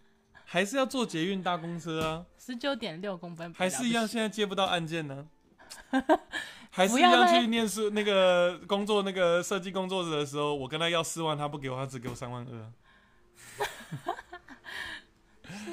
[0.46, 5.28] 还是要坐捷运大公车啊，十九点六公分，还是一样，现在接不到案件呢？
[6.70, 14.14] 还是一样去念书那个工作那个设计工作者的时候，我跟他要四万，他不给我，他只给我三万二啊，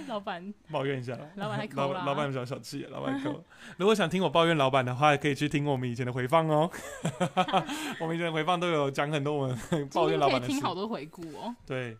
[0.09, 1.19] 老板抱怨一下。
[1.37, 3.43] 老板太抠老板老板比较小气，老板抠。
[3.79, 6.71] 如果想听我抱怨老板的话，可以去听我们以前的回放哦。
[8.01, 9.59] 我们以前的回放都有讲很多我们
[9.93, 10.63] 抱怨老板的事以听。
[10.63, 11.55] 好多回顾哦。
[11.65, 11.97] 对，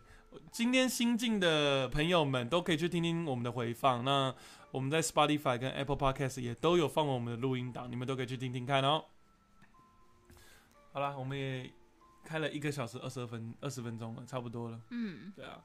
[0.51, 4.03] 今天新进的朋友们都可以去听听我们的回放。
[4.03, 4.33] 那
[4.71, 9.05] 我们在 Spotify 跟 Apple Podcast 也都有放我们的录音档，你们都可以去听听看哦。
[10.93, 11.71] 好啦，我们也
[12.25, 14.79] 开了一个小时二十二分二十分钟了，差不多了。
[14.89, 15.61] 嗯，对啊，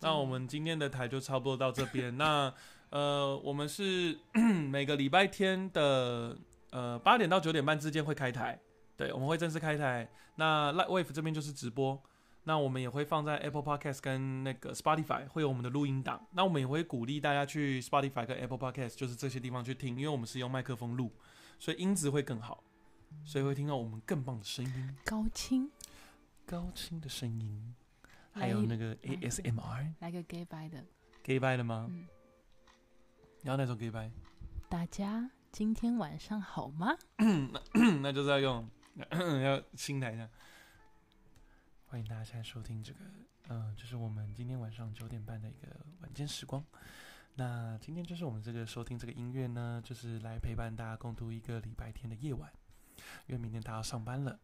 [0.00, 2.16] 那我们今天的台就差不多到这边。
[2.16, 2.52] 那
[2.90, 4.18] 呃，我们是
[4.70, 6.36] 每个礼拜天的
[6.70, 8.58] 呃八点到九点半之间会开台，
[8.96, 10.08] 对，我们会正式开台。
[10.36, 12.00] 那 Light Wave 这边就是直播，
[12.44, 16.24] 那我们也会放在 Apple Podcast 跟那个 Spotify 会有我们的录音档。
[16.32, 21.10] 那我们也会鼓励大家去 Spotify 跟 Apple Podcast 就是这些地方去听，因为我们是用麦克风录，
[21.58, 22.62] 所以音质会更好，
[23.24, 25.70] 所以会听到我们更棒的声音，高清，
[26.44, 27.74] 高清的声音，
[28.38, 29.92] 还有那个 ASMR。
[30.00, 30.84] 来个 gay bye 的
[31.22, 31.86] ，gay bye 的吗？
[31.90, 32.06] 嗯
[33.42, 34.10] 你要哪种 gay bye，
[34.68, 36.96] 大家今天晚上好吗？
[38.02, 38.68] 那就是要用
[39.44, 40.28] 要新台的。
[41.86, 42.98] 欢迎大家现在收听这个，
[43.48, 45.68] 嗯、就是我们今天晚上九点半的一个
[46.00, 46.64] 晚间时光。
[47.36, 52.50] 那今天就是我们这个收听这个音乐呢，就是来陪伴大家共度一个礼拜天的夜晚，
[53.28, 54.40] 因为明天大家要上班了，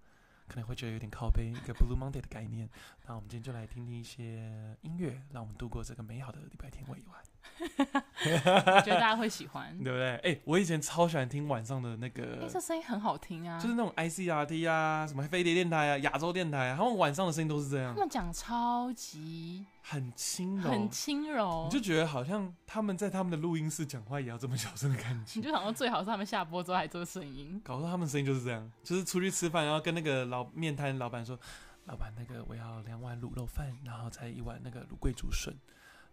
[0.52, 2.68] 可能会觉得有点靠背，一个 Blue Monday 的概念。
[3.06, 7.31] 那我们今天就来听听一些音乐，让我们度过这个美好的礼拜天夜晚。
[7.60, 9.76] 我觉得大家会喜欢。
[9.82, 10.16] 对不对？
[10.18, 13.58] 哎、我以前超喜欢听晚上的那个哎、个，这声音很好听啊！
[13.58, 25.42] 就是那种 ICRT 啊，什么飞碟电台啊、亚洲电台啊，他们晚上的声音都是这样他，们讲超级很轻柔很，轻柔，你就觉得好像他们在他们的录音室讲话也要这么小声的感觉你。
[25.42, 27.60] 就想说最好是他们下播之后还做声音。
[27.64, 31.38] 搞到他们声音就是这样，就是出去吃饭，然后跟那个老面摊老板说
[31.86, 35.54] ：“老板，那个我要两碗卤肉饭，然后再一碗那个卤桂竹笋。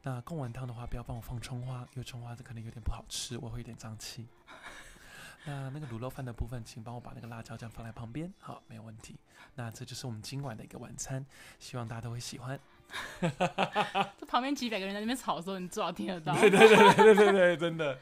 [0.04, 4.26] 那贡丸汤的话，不要帮我放葱花，因为葱花这可能有点不好吃，我会有点胀气。
[5.46, 9.16] 那那个卤肉饭的部分，请帮我把那个辣椒酱放在旁边，好，没有问题。
[9.56, 11.26] 那这就是我们今晚的一个晚餐，
[11.60, 12.60] 希望大家都会喜欢。
[13.22, 16.34] 这旁边几百个人在那边吵的时候，你最好听得到。
[16.34, 18.00] 对对对对对对对，真的。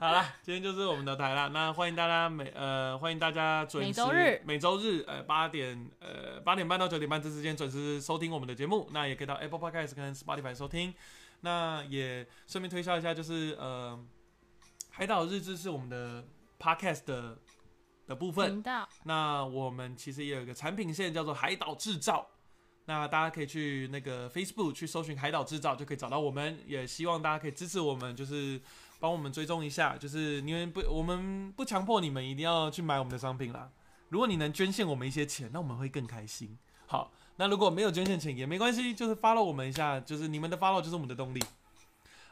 [0.00, 1.48] 好了，今天就是我们的台啦。
[1.48, 8.88] 那欢迎大家每呃欢迎大家准时每周日每周日呃八点呃八点半到九点半这之间准时收听我们的节目。
[8.92, 10.94] 那也可以到 Apple Podcast 跟 Spotify 收听。
[11.42, 13.98] 那也顺便推销一下，就是呃
[14.90, 16.24] 海岛日志是我们的
[16.58, 17.38] Podcast 的
[18.06, 18.62] 的部分。
[19.04, 22.26] 那我们其实也有一个产品线叫做海岛制造，
[22.86, 26.58] 那大家可以去那个 Facebook 去搜寻海岛制造，就可以找到我们。
[26.66, 28.60] 也希望大家可以支持我们，就是
[29.00, 33.70] 帮我们追踪一下，就是你们不，我们不强迫你们一定要去买我们的商品啦。
[34.08, 36.56] 如果你能捐献我们一些钱，那我们会更开心。
[36.86, 41.40] 好，那如果没有捐献钱也没关系，就是 follow 我们一下，就是你们的 follow 就是我们的动力。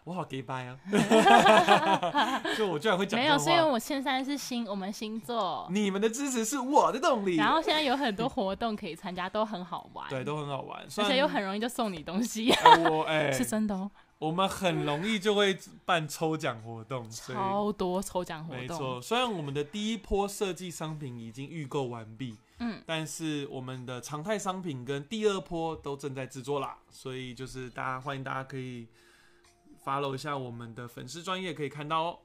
[0.05, 0.79] 我好 gay 掰啊！
[2.57, 7.37] 就我居然会讲没有，是因为我现在是星我们星座，你们的支持是我的动力。
[7.37, 13.91] 然后现在有很多活动可以参加，都很好玩，对，都很好玩，虽而然且又很容易就送你东西，哎我哎， 是真的哦，
[14.21, 19.01] 我们很容易就会办抽奖活动，所以超多抽奖活动，没错。
[19.01, 28.87] 虽然我们的第一波设计商品已经预购完毕，嗯，但是我们的常态商品跟第二波都正在制作啦，所以就是大家欢迎大家可以
[29.83, 32.19] follow 一下我们的粉丝专业，可以看到哦。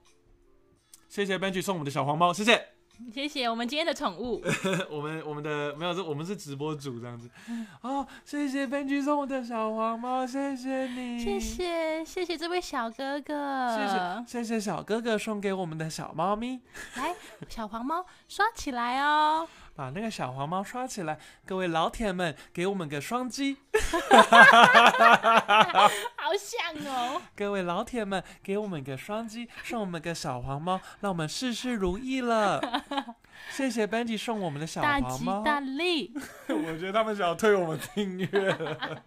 [1.07, 2.74] 谢谢 Benji 送我们的小黄猫，谢谢。
[3.13, 4.41] 谢谢我们今天的宠物，
[4.89, 7.29] 我们我们的没有，是我们是直播主这样子。
[7.81, 16.59] 哦，谢谢 Benji 送我的小黄猫，谢谢你，谢谢谢谢这位小哥哥，谢谢谢谢小哥哥送给我们的小猫咪，
[16.95, 17.15] 来
[17.49, 21.19] 小黄猫刷起来哦，把那个小黄猫刷起来。
[21.45, 23.57] 各位老铁们，给我们个双击。
[26.15, 32.61] 好像哦，各位老铁们，给我们个双击，送我们个小黄猫，让我们事事如意了。
[33.51, 35.43] 谢谢 Benji 送我们的小大黄猫。
[35.43, 36.13] 大吉 大利，
[36.47, 39.03] 我觉得他们想要推我们订阅了。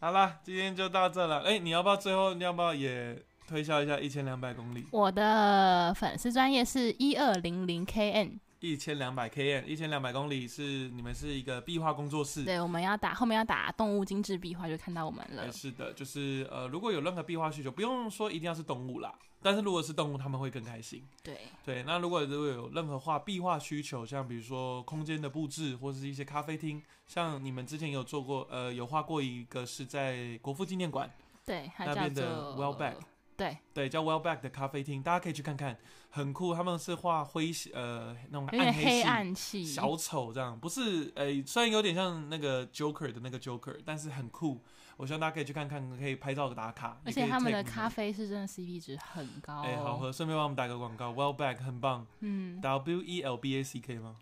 [0.00, 1.42] 好了，今天就到这了。
[1.42, 4.84] 哎、你要不要最后你要不要也推销一下一千两百公里？
[4.90, 12.44] 我的粉丝专业是一二零零 KN，一千两百 km，一千两百公里是你们是一个壁画工作室。
[12.44, 15.50] 对，我们要打后面要打动物精致壁画，就看到我们了哎，。
[15.50, 19.12] 是的，就是呃，如果有任何壁画需求，不用说一定要是动物啦，
[19.42, 21.04] 但是如果是动物，他们会更开心。
[21.24, 31.10] 对，对，那如果如果有任何画壁画需求，像比如说空间的布置，或是一些咖啡厅，像你们之前有做过，呃，有画过一个是在国父纪念馆
[31.44, 32.94] 对，它叫那边的做 Wellback，
[33.42, 35.76] 对，对，叫 Wellback 的咖啡厅，大家可以去看看，
[36.10, 36.54] 很酷。
[36.54, 44.60] 他们是画灰呃那种暗黑系暗系，小丑这样，不是呃、虽然有点像那个 Joker 的那个 Joker，但是很酷。
[44.98, 52.06] 我希望大家可以去看看，可以拍照打卡，而且他们的咖啡是真的 CP 值很高，哎、好喝，顺便帮我们打个广告，Wellback 很棒。
[52.20, 54.16] 嗯，，W E L B A C K 吗？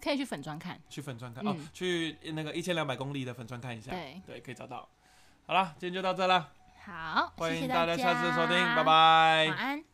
[0.00, 1.48] 可以去粉砖看，去粉砖看、嗯。
[1.48, 4.88] 哦，去那个一千两百公里的粉砖看一下，对，对，可以找到。
[5.46, 6.50] 好啦，今天就到这了，
[6.84, 9.56] 好，欢迎谢谢大家下次收听，家拜，拜晚。
[9.56, 9.84] 安。